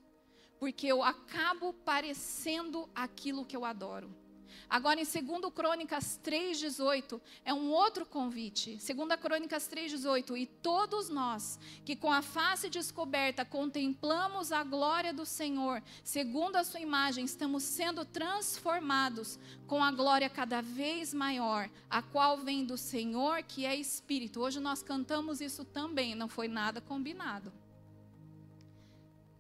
porque 0.59 0.87
eu 0.87 1.03
acabo 1.03 1.73
parecendo 1.73 2.89
aquilo 2.95 3.45
que 3.45 3.55
eu 3.55 3.65
adoro. 3.65 4.22
Agora, 4.69 4.99
em 4.99 5.03
2 5.03 5.53
Crônicas 5.53 6.19
3,18, 6.23 7.19
é 7.45 7.53
um 7.53 7.71
outro 7.71 8.05
convite. 8.05 8.77
2 8.77 9.19
Crônicas 9.19 9.67
3,18. 9.67 10.37
E 10.37 10.45
todos 10.45 11.09
nós 11.09 11.59
que 11.85 11.95
com 11.95 12.11
a 12.11 12.21
face 12.21 12.69
descoberta 12.69 13.45
contemplamos 13.45 14.51
a 14.51 14.63
glória 14.63 15.13
do 15.13 15.25
Senhor, 15.25 15.81
segundo 16.03 16.55
a 16.55 16.63
sua 16.63 16.79
imagem, 16.79 17.25
estamos 17.25 17.63
sendo 17.63 18.05
transformados 18.05 19.39
com 19.67 19.83
a 19.83 19.91
glória 19.91 20.29
cada 20.29 20.61
vez 20.61 21.13
maior, 21.13 21.69
a 21.89 22.01
qual 22.01 22.37
vem 22.37 22.65
do 22.65 22.77
Senhor, 22.77 23.43
que 23.43 23.65
é 23.65 23.75
Espírito. 23.75 24.41
Hoje 24.41 24.59
nós 24.59 24.83
cantamos 24.83 25.41
isso 25.41 25.63
também, 25.63 26.15
não 26.15 26.27
foi 26.27 26.47
nada 26.47 26.81
combinado. 26.81 27.51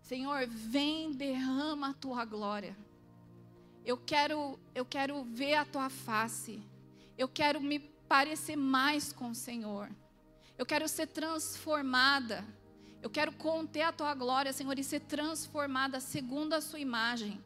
Senhor, 0.01 0.45
vem, 0.47 1.11
derrama 1.11 1.89
a 1.89 1.93
tua 1.93 2.25
glória. 2.25 2.75
Eu 3.85 3.97
quero, 3.97 4.59
eu 4.73 4.85
quero 4.85 5.23
ver 5.23 5.55
a 5.55 5.65
tua 5.65 5.89
face. 5.89 6.61
Eu 7.17 7.27
quero 7.27 7.59
me 7.59 7.79
parecer 8.07 8.55
mais 8.55 9.11
com 9.11 9.31
o 9.31 9.35
Senhor. 9.35 9.89
Eu 10.57 10.65
quero 10.65 10.87
ser 10.87 11.07
transformada. 11.07 12.45
Eu 13.01 13.09
quero 13.09 13.33
conter 13.33 13.81
a 13.81 13.91
tua 13.91 14.13
glória, 14.13 14.53
Senhor, 14.53 14.79
e 14.79 14.83
ser 14.83 15.01
transformada 15.01 15.99
segundo 15.99 16.53
a 16.53 16.61
sua 16.61 16.79
imagem. 16.79 17.43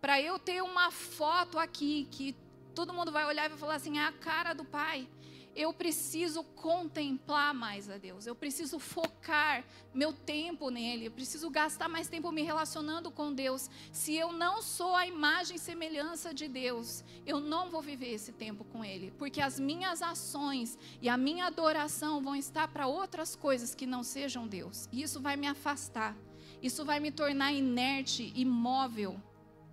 Para 0.00 0.20
eu 0.20 0.38
ter 0.38 0.62
uma 0.62 0.90
foto 0.90 1.58
aqui 1.58 2.06
que 2.10 2.36
todo 2.74 2.92
mundo 2.92 3.10
vai 3.10 3.24
olhar 3.24 3.46
e 3.46 3.48
vai 3.48 3.58
falar 3.58 3.76
assim: 3.76 3.98
é 3.98 4.04
a 4.04 4.12
cara 4.12 4.52
do 4.52 4.64
Pai 4.64 5.08
eu 5.54 5.72
preciso 5.72 6.44
contemplar 6.44 7.52
mais 7.52 7.88
a 7.90 7.98
Deus, 7.98 8.26
eu 8.26 8.34
preciso 8.34 8.78
focar 8.78 9.64
meu 9.92 10.12
tempo 10.12 10.70
nele, 10.70 11.06
eu 11.06 11.10
preciso 11.10 11.50
gastar 11.50 11.88
mais 11.88 12.08
tempo 12.08 12.30
me 12.30 12.42
relacionando 12.42 13.10
com 13.10 13.32
Deus. 13.32 13.68
Se 13.92 14.14
eu 14.14 14.32
não 14.32 14.62
sou 14.62 14.94
a 14.94 15.06
imagem 15.06 15.56
e 15.56 15.58
semelhança 15.58 16.32
de 16.32 16.46
Deus, 16.48 17.02
eu 17.26 17.40
não 17.40 17.70
vou 17.70 17.82
viver 17.82 18.12
esse 18.12 18.32
tempo 18.32 18.64
com 18.64 18.84
Ele, 18.84 19.12
porque 19.18 19.40
as 19.40 19.58
minhas 19.58 20.02
ações 20.02 20.78
e 21.02 21.08
a 21.08 21.16
minha 21.16 21.46
adoração 21.46 22.22
vão 22.22 22.36
estar 22.36 22.68
para 22.68 22.86
outras 22.86 23.34
coisas 23.34 23.74
que 23.74 23.86
não 23.86 24.02
sejam 24.02 24.46
Deus, 24.46 24.88
e 24.92 25.02
isso 25.02 25.20
vai 25.20 25.36
me 25.36 25.46
afastar, 25.46 26.16
isso 26.62 26.84
vai 26.84 27.00
me 27.00 27.10
tornar 27.10 27.52
inerte, 27.52 28.32
imóvel 28.36 29.20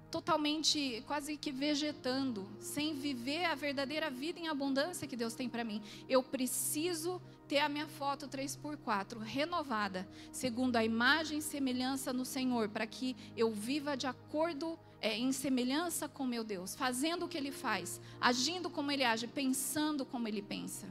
totalmente 0.09 1.03
quase 1.05 1.37
que 1.37 1.51
vegetando, 1.51 2.47
sem 2.59 2.93
viver 2.93 3.45
a 3.45 3.55
verdadeira 3.55 4.09
vida 4.09 4.39
em 4.39 4.47
abundância 4.47 5.07
que 5.07 5.15
Deus 5.15 5.33
tem 5.33 5.49
para 5.49 5.63
mim. 5.63 5.81
Eu 6.07 6.23
preciso 6.23 7.21
ter 7.47 7.59
a 7.59 7.69
minha 7.69 7.87
foto 7.87 8.27
3x4 8.27 9.19
renovada, 9.19 10.07
segundo 10.31 10.75
a 10.75 10.83
imagem 10.83 11.39
e 11.39 11.41
semelhança 11.41 12.11
no 12.11 12.25
Senhor, 12.25 12.69
para 12.69 12.85
que 12.85 13.15
eu 13.35 13.51
viva 13.51 13.95
de 13.95 14.07
acordo 14.07 14.77
é, 15.01 15.17
em 15.17 15.31
semelhança 15.31 16.07
com 16.07 16.25
meu 16.25 16.43
Deus, 16.43 16.75
fazendo 16.75 17.25
o 17.25 17.27
que 17.27 17.37
Ele 17.37 17.51
faz, 17.51 18.01
agindo 18.19 18.69
como 18.69 18.91
Ele 18.91 19.03
age, 19.03 19.27
pensando 19.27 20.05
como 20.05 20.27
Ele 20.27 20.41
pensa. 20.41 20.87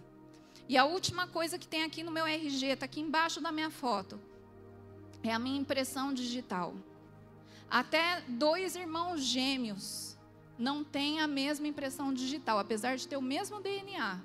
E 0.68 0.76
a 0.76 0.84
última 0.84 1.26
coisa 1.26 1.58
que 1.58 1.68
tem 1.68 1.84
aqui 1.84 2.02
no 2.02 2.10
meu 2.10 2.26
RG, 2.26 2.66
está 2.66 2.86
aqui 2.86 3.00
embaixo 3.00 3.40
da 3.40 3.52
minha 3.52 3.70
foto, 3.70 4.20
é 5.22 5.32
a 5.32 5.38
minha 5.38 5.60
impressão 5.60 6.12
digital. 6.12 6.74
Até 7.70 8.22
dois 8.28 8.76
irmãos 8.76 9.22
gêmeos 9.22 10.16
não 10.58 10.84
têm 10.84 11.20
a 11.20 11.26
mesma 11.26 11.66
impressão 11.66 12.12
digital, 12.12 12.58
apesar 12.58 12.96
de 12.96 13.06
ter 13.06 13.16
o 13.16 13.22
mesmo 13.22 13.60
DNA. 13.60 14.20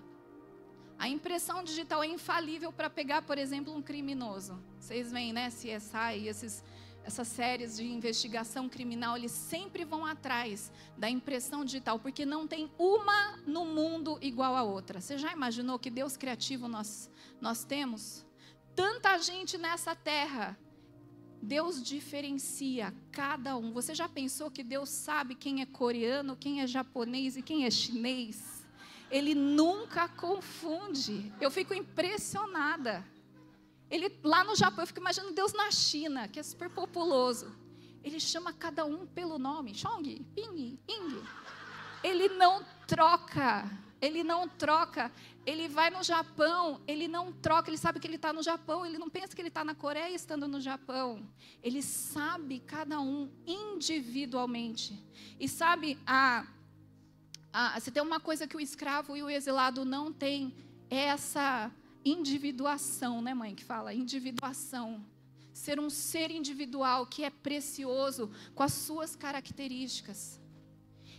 A 0.97 1.09
impressão 1.09 1.63
digital 1.63 2.03
é 2.03 2.07
infalível 2.07 2.71
para 2.71 2.89
pegar, 2.89 3.23
por 3.23 3.37
exemplo, 3.37 3.73
um 3.73 3.81
criminoso. 3.81 4.61
Vocês 4.79 5.11
veem, 5.11 5.33
né, 5.33 5.49
CSI 5.49 6.27
esses, 6.27 6.63
essas 7.03 7.27
séries 7.27 7.77
de 7.77 7.85
investigação 7.85 8.69
criminal, 8.69 9.17
eles 9.17 9.31
sempre 9.31 9.83
vão 9.83 10.05
atrás 10.05 10.71
da 10.95 11.09
impressão 11.09 11.65
digital, 11.65 11.97
porque 11.97 12.23
não 12.23 12.47
tem 12.47 12.71
uma 12.77 13.37
no 13.47 13.65
mundo 13.65 14.19
igual 14.21 14.55
a 14.55 14.61
outra. 14.61 15.01
Você 15.01 15.17
já 15.17 15.33
imaginou 15.33 15.79
que 15.79 15.89
Deus 15.89 16.15
criativo 16.15 16.67
nós, 16.67 17.09
nós 17.41 17.63
temos? 17.63 18.23
Tanta 18.75 19.17
gente 19.17 19.57
nessa 19.57 19.95
terra 19.95 20.55
Deus 21.41 21.81
diferencia 21.81 22.93
cada 23.11 23.57
um. 23.57 23.71
Você 23.73 23.95
já 23.95 24.07
pensou 24.07 24.51
que 24.51 24.63
Deus 24.63 24.89
sabe 24.89 25.33
quem 25.33 25.61
é 25.61 25.65
coreano, 25.65 26.37
quem 26.37 26.61
é 26.61 26.67
japonês 26.67 27.35
e 27.35 27.41
quem 27.41 27.65
é 27.65 27.71
chinês? 27.71 28.63
Ele 29.09 29.33
nunca 29.33 30.07
confunde. 30.07 31.33
Eu 31.41 31.49
fico 31.49 31.73
impressionada. 31.73 33.05
Ele 33.89 34.09
lá 34.23 34.43
no 34.43 34.55
Japão, 34.55 34.83
eu 34.83 34.87
fico 34.87 34.99
imaginando 34.99 35.33
Deus 35.33 35.51
na 35.51 35.69
China, 35.71 36.27
que 36.27 36.39
é 36.39 36.43
super 36.43 36.69
populoso. 36.69 37.53
Ele 38.03 38.19
chama 38.19 38.53
cada 38.53 38.85
um 38.85 39.05
pelo 39.05 39.37
nome, 39.37 39.75
Chong, 39.75 40.25
Ping, 40.33 40.79
Ing. 40.87 41.23
Ele 42.03 42.29
não 42.29 42.63
troca. 42.87 43.69
Ele 44.01 44.23
não 44.23 44.47
troca. 44.47 45.11
Ele 45.45 45.67
vai 45.67 45.89
no 45.89 46.03
Japão, 46.03 46.81
ele 46.87 47.07
não 47.07 47.31
troca, 47.31 47.69
ele 47.69 47.77
sabe 47.77 47.99
que 47.99 48.07
ele 48.07 48.15
está 48.15 48.31
no 48.31 48.43
Japão, 48.43 48.85
ele 48.85 48.97
não 48.97 49.09
pensa 49.09 49.35
que 49.35 49.41
ele 49.41 49.47
está 49.47 49.63
na 49.63 49.73
Coreia 49.73 50.13
estando 50.13 50.47
no 50.47 50.61
Japão. 50.61 51.27
Ele 51.63 51.81
sabe 51.81 52.59
cada 52.59 52.99
um 52.99 53.29
individualmente. 53.45 55.03
E 55.39 55.47
sabe, 55.47 55.97
a, 56.05 56.45
a, 57.51 57.79
se 57.79 57.91
tem 57.91 58.03
uma 58.03 58.19
coisa 58.19 58.47
que 58.47 58.55
o 58.55 58.59
escravo 58.59 59.17
e 59.17 59.23
o 59.23 59.29
exilado 59.29 59.83
não 59.83 60.13
têm, 60.13 60.53
é 60.89 61.05
essa 61.05 61.71
individuação, 62.05 63.21
né, 63.21 63.33
mãe, 63.33 63.55
que 63.55 63.63
fala? 63.63 63.93
Individuação. 63.93 65.03
Ser 65.53 65.79
um 65.79 65.89
ser 65.89 66.31
individual 66.31 67.05
que 67.05 67.23
é 67.23 67.29
precioso 67.29 68.31
com 68.53 68.63
as 68.63 68.73
suas 68.73 69.15
características 69.15 70.41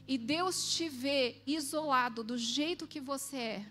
e 0.06 0.18
Deus 0.18 0.74
te 0.74 0.88
vê 0.88 1.40
isolado 1.46 2.24
do 2.24 2.36
jeito 2.36 2.86
que 2.86 3.00
você 3.00 3.36
é, 3.36 3.66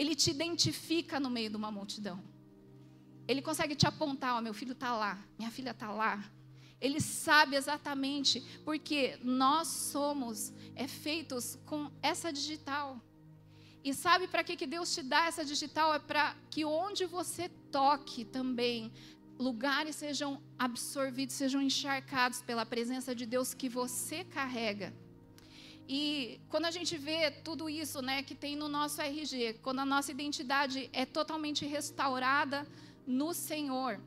Ele 0.00 0.14
te 0.14 0.30
identifica 0.30 1.20
no 1.20 1.28
meio 1.28 1.50
de 1.50 1.56
uma 1.56 1.70
multidão. 1.70 2.18
Ele 3.28 3.42
consegue 3.42 3.74
te 3.80 3.86
apontar: 3.86 4.34
ó, 4.36 4.40
meu 4.40 4.54
filho 4.54 4.72
está 4.72 4.96
lá, 4.96 5.12
minha 5.38 5.50
filha 5.50 5.72
está 5.72 5.90
lá. 5.92 6.14
Ele 6.80 7.00
sabe 7.02 7.54
exatamente, 7.54 8.40
porque 8.64 9.18
nós 9.22 9.68
somos 9.68 10.54
é, 10.74 10.86
feitos 10.88 11.58
com 11.66 11.90
essa 12.02 12.32
digital. 12.32 12.98
E 13.84 13.92
sabe 13.92 14.26
para 14.26 14.42
que, 14.42 14.56
que 14.56 14.66
Deus 14.66 14.94
te 14.94 15.02
dá 15.02 15.26
essa 15.26 15.44
digital? 15.44 15.92
É 15.92 15.98
para 15.98 16.34
que 16.50 16.64
onde 16.64 17.04
você 17.04 17.50
toque 17.70 18.24
também, 18.24 18.90
lugares 19.38 19.96
sejam 19.96 20.42
absorvidos, 20.58 21.34
sejam 21.34 21.60
encharcados 21.60 22.40
pela 22.40 22.64
presença 22.64 23.14
de 23.14 23.26
Deus 23.26 23.52
que 23.52 23.68
você 23.68 24.24
carrega. 24.24 24.94
E 25.92 26.40
quando 26.48 26.66
a 26.66 26.70
gente 26.70 26.96
vê 26.96 27.32
tudo 27.32 27.68
isso, 27.68 28.00
né, 28.00 28.22
que 28.22 28.32
tem 28.32 28.54
no 28.54 28.68
nosso 28.68 29.02
RG, 29.02 29.54
quando 29.54 29.80
a 29.80 29.84
nossa 29.84 30.12
identidade 30.12 30.88
é 30.92 31.04
totalmente 31.04 31.66
restaurada 31.66 32.64
no 33.04 33.34
Senhor, 33.34 34.00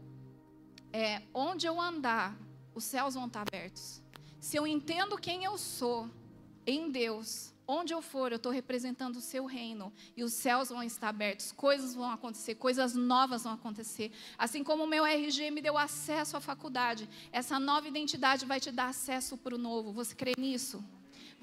é, 0.94 1.22
onde 1.34 1.66
eu 1.68 1.82
andar, 1.82 2.38
os 2.74 2.86
céus 2.86 3.16
vão 3.16 3.26
estar 3.28 3.42
abertos. 3.42 4.02
Se 4.40 4.56
eu 4.56 4.66
entendo 4.66 5.18
quem 5.18 5.44
eu 5.44 5.58
sou 5.58 6.10
em 6.66 6.90
Deus, 6.90 7.54
onde 7.68 7.94
eu 7.94 8.02
for, 8.02 8.32
eu 8.32 8.38
estou 8.38 8.54
representando 8.54 9.18
o 9.18 9.22
seu 9.22 9.46
reino 9.46 9.92
e 10.16 10.24
os 10.24 10.32
céus 10.32 10.70
vão 10.70 10.84
estar 10.84 11.10
abertos, 11.10 11.52
coisas 11.52 11.94
vão 11.94 12.10
acontecer, 12.10 12.56
coisas 12.56 12.96
novas 12.96 13.44
vão 13.44 13.52
acontecer. 13.52 14.10
Assim 14.38 14.64
como 14.64 14.86
o 14.86 14.88
meu 14.88 15.06
RG 15.06 15.52
me 15.52 15.62
deu 15.62 15.78
acesso 15.78 16.38
à 16.38 16.40
faculdade, 16.40 17.10
essa 17.30 17.60
nova 17.60 17.90
identidade 17.90 18.46
vai 18.46 18.62
te 18.62 18.72
dar 18.72 18.88
acesso 18.88 19.38
para 19.38 19.54
o 19.54 19.58
novo. 19.58 19.92
Você 19.92 20.16
crê 20.16 20.32
nisso? 20.38 20.82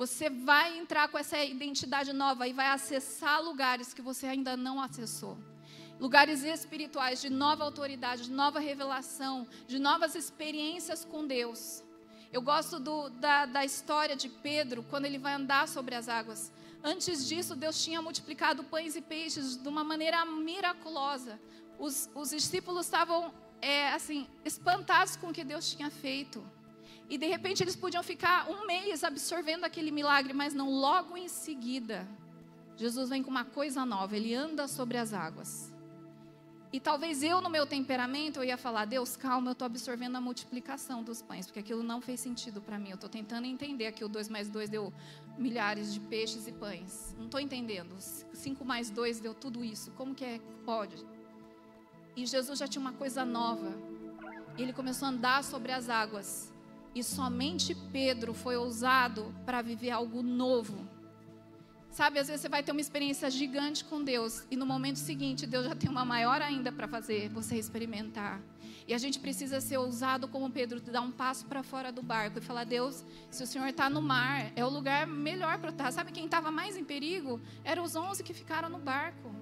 Você 0.01 0.31
vai 0.31 0.79
entrar 0.79 1.09
com 1.09 1.19
essa 1.19 1.45
identidade 1.45 2.11
nova 2.15 2.49
e 2.49 2.55
vai 2.55 2.69
acessar 2.69 3.43
lugares 3.43 3.93
que 3.93 4.01
você 4.01 4.27
ainda 4.27 4.57
não 4.57 4.81
acessou. 4.81 5.37
lugares 5.99 6.43
espirituais 6.43 7.21
de 7.21 7.29
nova 7.29 7.65
autoridade, 7.65 8.23
de 8.23 8.31
nova 8.31 8.59
revelação, 8.59 9.47
de 9.67 9.79
novas 9.79 10.15
experiências 10.15 11.05
com 11.05 11.27
Deus. 11.27 11.85
Eu 12.33 12.41
gosto 12.41 12.81
do, 12.81 13.11
da, 13.11 13.45
da 13.45 13.63
história 13.63 14.17
de 14.17 14.31
Pedro, 14.31 14.83
quando 14.89 15.05
ele 15.05 15.19
vai 15.19 15.35
andar 15.35 15.69
sobre 15.69 15.95
as 15.95 16.09
águas. 16.09 16.51
Antes 16.83 17.29
disso, 17.29 17.55
Deus 17.55 17.85
tinha 17.85 18.01
multiplicado 18.01 18.65
pães 18.65 18.97
e 18.97 19.03
peixes 19.03 19.55
de 19.63 19.69
uma 19.69 19.85
maneira 19.85 20.25
miraculosa. 20.25 21.39
Os, 21.79 22.09
os 22.15 22.31
discípulos 22.31 22.87
estavam, 22.87 23.35
é, 23.61 23.91
assim, 23.93 24.27
espantados 24.47 25.17
com 25.17 25.29
o 25.29 25.33
que 25.35 25.45
Deus 25.45 25.71
tinha 25.71 25.91
feito. 25.91 26.43
E 27.11 27.19
de 27.19 27.27
repente 27.27 27.63
eles 27.63 27.75
podiam 27.75 28.03
ficar 28.05 28.49
um 28.49 28.67
mês 28.67 29.03
absorvendo 29.03 29.65
aquele 29.65 29.91
milagre, 29.91 30.33
mas 30.33 30.55
não 30.55 30.71
logo 30.71 31.17
em 31.17 31.29
seguida. 31.29 32.09
Jesus 32.77 33.11
vem 33.11 33.23
com 33.23 33.31
uma 33.31 33.45
coisa 33.45 33.85
nova, 33.85 34.17
ele 34.17 34.33
anda 34.33 34.69
sobre 34.69 34.97
as 34.97 35.13
águas. 35.13 35.71
E 36.73 36.79
talvez 36.79 37.21
eu, 37.25 37.41
no 37.41 37.51
meu 37.51 37.67
temperamento, 37.67 38.39
eu 38.39 38.45
ia 38.45 38.57
falar: 38.57 38.85
Deus, 38.85 39.17
calma, 39.17 39.49
eu 39.49 39.53
estou 39.53 39.67
absorvendo 39.67 40.15
a 40.17 40.21
multiplicação 40.21 41.03
dos 41.03 41.21
pães, 41.21 41.47
porque 41.47 41.59
aquilo 41.59 41.83
não 41.83 42.01
fez 42.01 42.21
sentido 42.21 42.61
para 42.61 42.79
mim. 42.79 42.91
Eu 42.91 42.95
estou 42.95 43.11
tentando 43.11 43.45
entender 43.45 43.89
aqui 43.89 44.05
o 44.05 44.09
2 44.09 44.29
mais 44.29 44.49
2 44.49 44.71
deu 44.71 44.93
milhares 45.37 45.93
de 45.93 45.99
peixes 45.99 46.47
e 46.47 46.53
pães. 46.53 47.13
Não 47.19 47.25
estou 47.25 47.41
entendendo. 47.41 47.97
5 47.99 48.65
mais 48.65 48.89
2 48.89 49.19
deu 49.19 49.35
tudo 49.35 49.65
isso. 49.65 49.91
Como 49.93 50.15
que 50.15 50.25
é 50.25 50.39
que 50.39 50.65
pode? 50.65 51.05
E 52.15 52.25
Jesus 52.25 52.57
já 52.59 52.69
tinha 52.69 52.81
uma 52.81 52.93
coisa 52.93 53.25
nova. 53.25 53.73
Ele 54.57 54.73
começou 54.73 55.07
a 55.07 55.11
andar 55.11 55.43
sobre 55.43 55.73
as 55.73 55.89
águas. 55.89 56.50
E 56.95 57.03
somente 57.03 57.75
Pedro 57.93 58.35
foi 58.35 58.57
ousado 58.57 59.35
para 59.47 59.63
viver 59.63 59.91
algo 59.91 60.23
novo. 60.23 60.89
Sabe, 61.91 62.21
às 62.21 62.29
vezes 62.29 62.43
você 62.43 62.49
vai 62.49 62.63
ter 62.63 62.71
uma 62.71 62.81
experiência 62.81 63.29
gigante 63.29 63.85
com 63.85 64.03
Deus 64.03 64.45
e 64.49 64.57
no 64.57 64.65
momento 64.65 64.97
seguinte 64.97 65.45
Deus 65.45 65.67
já 65.67 65.75
tem 65.75 65.91
uma 65.91 66.05
maior 66.05 66.41
ainda 66.41 66.71
para 66.71 66.87
fazer 66.87 67.29
você 67.31 67.57
experimentar. 67.57 68.41
E 68.87 68.95
a 68.95 68.99
gente 68.99 69.19
precisa 69.19 69.61
ser 69.61 69.77
ousado 69.77 70.29
como 70.29 70.51
Pedro, 70.51 70.81
dar 70.81 71.01
um 71.01 71.11
passo 71.11 71.47
para 71.47 71.63
fora 71.63 71.93
do 71.93 72.03
barco 72.03 72.39
e 72.39 72.41
falar: 72.41 72.65
Deus, 72.65 73.05
se 73.29 73.43
o 73.43 73.47
Senhor 73.47 73.69
está 73.69 73.91
no 73.91 74.01
mar, 74.01 74.53
é 74.55 74.65
o 74.65 74.69
lugar 74.69 75.07
melhor 75.07 75.59
para 75.59 75.71
estar. 75.71 75.93
Sabe 75.93 76.13
quem 76.13 76.25
estava 76.25 76.51
mais 76.51 76.77
em 76.77 76.85
perigo? 76.85 77.41
Eram 77.65 77.85
os 77.85 77.95
onze 77.97 78.23
que 78.23 78.33
ficaram 78.33 78.69
no 78.69 78.79
barco, 78.79 79.35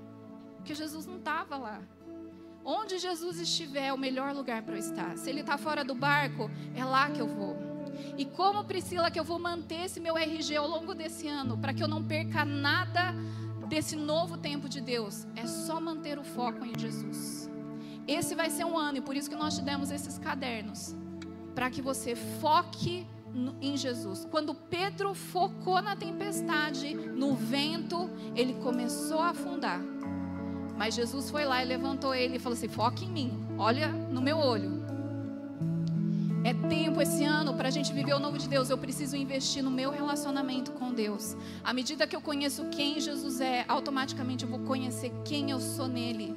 porque 0.56 0.74
Jesus 0.74 1.06
não 1.06 1.18
estava 1.18 1.56
lá. 1.56 1.82
Onde 2.70 2.98
Jesus 2.98 3.40
estiver, 3.40 3.86
é 3.86 3.92
o 3.94 3.96
melhor 3.96 4.34
lugar 4.34 4.60
para 4.60 4.74
eu 4.74 4.78
estar. 4.78 5.16
Se 5.16 5.30
ele 5.30 5.40
está 5.40 5.56
fora 5.56 5.82
do 5.82 5.94
barco, 5.94 6.50
é 6.74 6.84
lá 6.84 7.08
que 7.08 7.18
eu 7.18 7.26
vou. 7.26 7.56
E 8.18 8.26
como, 8.26 8.62
Priscila, 8.62 9.10
que 9.10 9.18
eu 9.18 9.24
vou 9.24 9.38
manter 9.38 9.86
esse 9.86 9.98
meu 9.98 10.18
RG 10.18 10.54
ao 10.54 10.68
longo 10.68 10.94
desse 10.94 11.26
ano, 11.26 11.56
para 11.56 11.72
que 11.72 11.82
eu 11.82 11.88
não 11.88 12.04
perca 12.04 12.44
nada 12.44 13.14
desse 13.68 13.96
novo 13.96 14.36
tempo 14.36 14.68
de 14.68 14.82
Deus? 14.82 15.26
É 15.34 15.46
só 15.46 15.80
manter 15.80 16.18
o 16.18 16.22
foco 16.22 16.62
em 16.62 16.78
Jesus. 16.78 17.48
Esse 18.06 18.34
vai 18.34 18.50
ser 18.50 18.66
um 18.66 18.76
ano, 18.76 18.98
e 18.98 19.00
por 19.00 19.16
isso 19.16 19.30
que 19.30 19.36
nós 19.36 19.56
te 19.56 19.62
demos 19.62 19.90
esses 19.90 20.18
cadernos, 20.18 20.94
para 21.54 21.70
que 21.70 21.80
você 21.80 22.14
foque 22.14 23.06
em 23.62 23.78
Jesus. 23.78 24.26
Quando 24.30 24.54
Pedro 24.54 25.14
focou 25.14 25.80
na 25.80 25.96
tempestade, 25.96 26.94
no 26.94 27.34
vento, 27.34 28.10
ele 28.36 28.52
começou 28.62 29.20
a 29.20 29.30
afundar. 29.30 29.80
Mas 30.78 30.94
Jesus 30.94 31.28
foi 31.28 31.44
lá 31.44 31.62
e 31.62 31.66
levantou 31.66 32.14
ele 32.14 32.36
e 32.36 32.38
falou 32.38 32.56
assim: 32.56 32.68
foque 32.68 33.04
em 33.04 33.10
mim, 33.10 33.46
olha 33.58 33.88
no 33.88 34.22
meu 34.22 34.38
olho. 34.38 34.78
É 36.44 36.54
tempo 36.54 37.02
esse 37.02 37.24
ano 37.24 37.52
para 37.54 37.68
a 37.68 37.70
gente 37.70 37.92
viver 37.92 38.14
o 38.14 38.20
novo 38.20 38.38
de 38.38 38.48
Deus. 38.48 38.70
Eu 38.70 38.78
preciso 38.78 39.16
investir 39.16 39.62
no 39.62 39.70
meu 39.70 39.90
relacionamento 39.90 40.70
com 40.70 40.94
Deus. 40.94 41.36
À 41.64 41.74
medida 41.74 42.06
que 42.06 42.14
eu 42.14 42.20
conheço 42.20 42.66
quem 42.66 43.00
Jesus 43.00 43.40
é, 43.40 43.64
automaticamente 43.66 44.44
eu 44.44 44.50
vou 44.50 44.60
conhecer 44.60 45.12
quem 45.24 45.50
eu 45.50 45.60
sou 45.60 45.88
nele. 45.88 46.36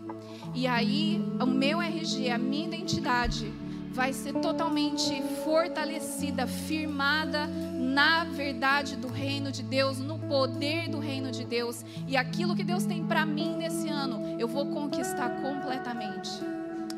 E 0.56 0.66
aí, 0.66 1.24
o 1.40 1.46
meu 1.46 1.80
RG, 1.80 2.32
a 2.32 2.38
minha 2.38 2.66
identidade, 2.66 3.54
vai 3.92 4.14
ser 4.14 4.34
totalmente 4.34 5.22
fortalecida, 5.44 6.48
firmada 6.48 7.48
na 7.48 8.24
verdade 8.24 8.96
do 8.96 9.10
reino 9.10 9.52
de 9.52 9.62
Deus, 9.62 10.00
no 10.00 10.18
poder 10.18 10.88
do 10.90 10.98
reino 10.98 11.30
de 11.30 11.44
Deus. 11.44 11.84
E 12.08 12.16
aquilo 12.16 12.56
que 12.56 12.64
Deus 12.64 12.86
tem 12.86 13.04
para 13.04 13.26
mim 13.26 13.56
nesse 13.58 13.90
ano, 13.90 14.40
eu 14.40 14.48
vou 14.48 14.66
conquistar 14.68 15.30
completamente. 15.42 16.30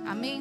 Amém? 0.05 0.31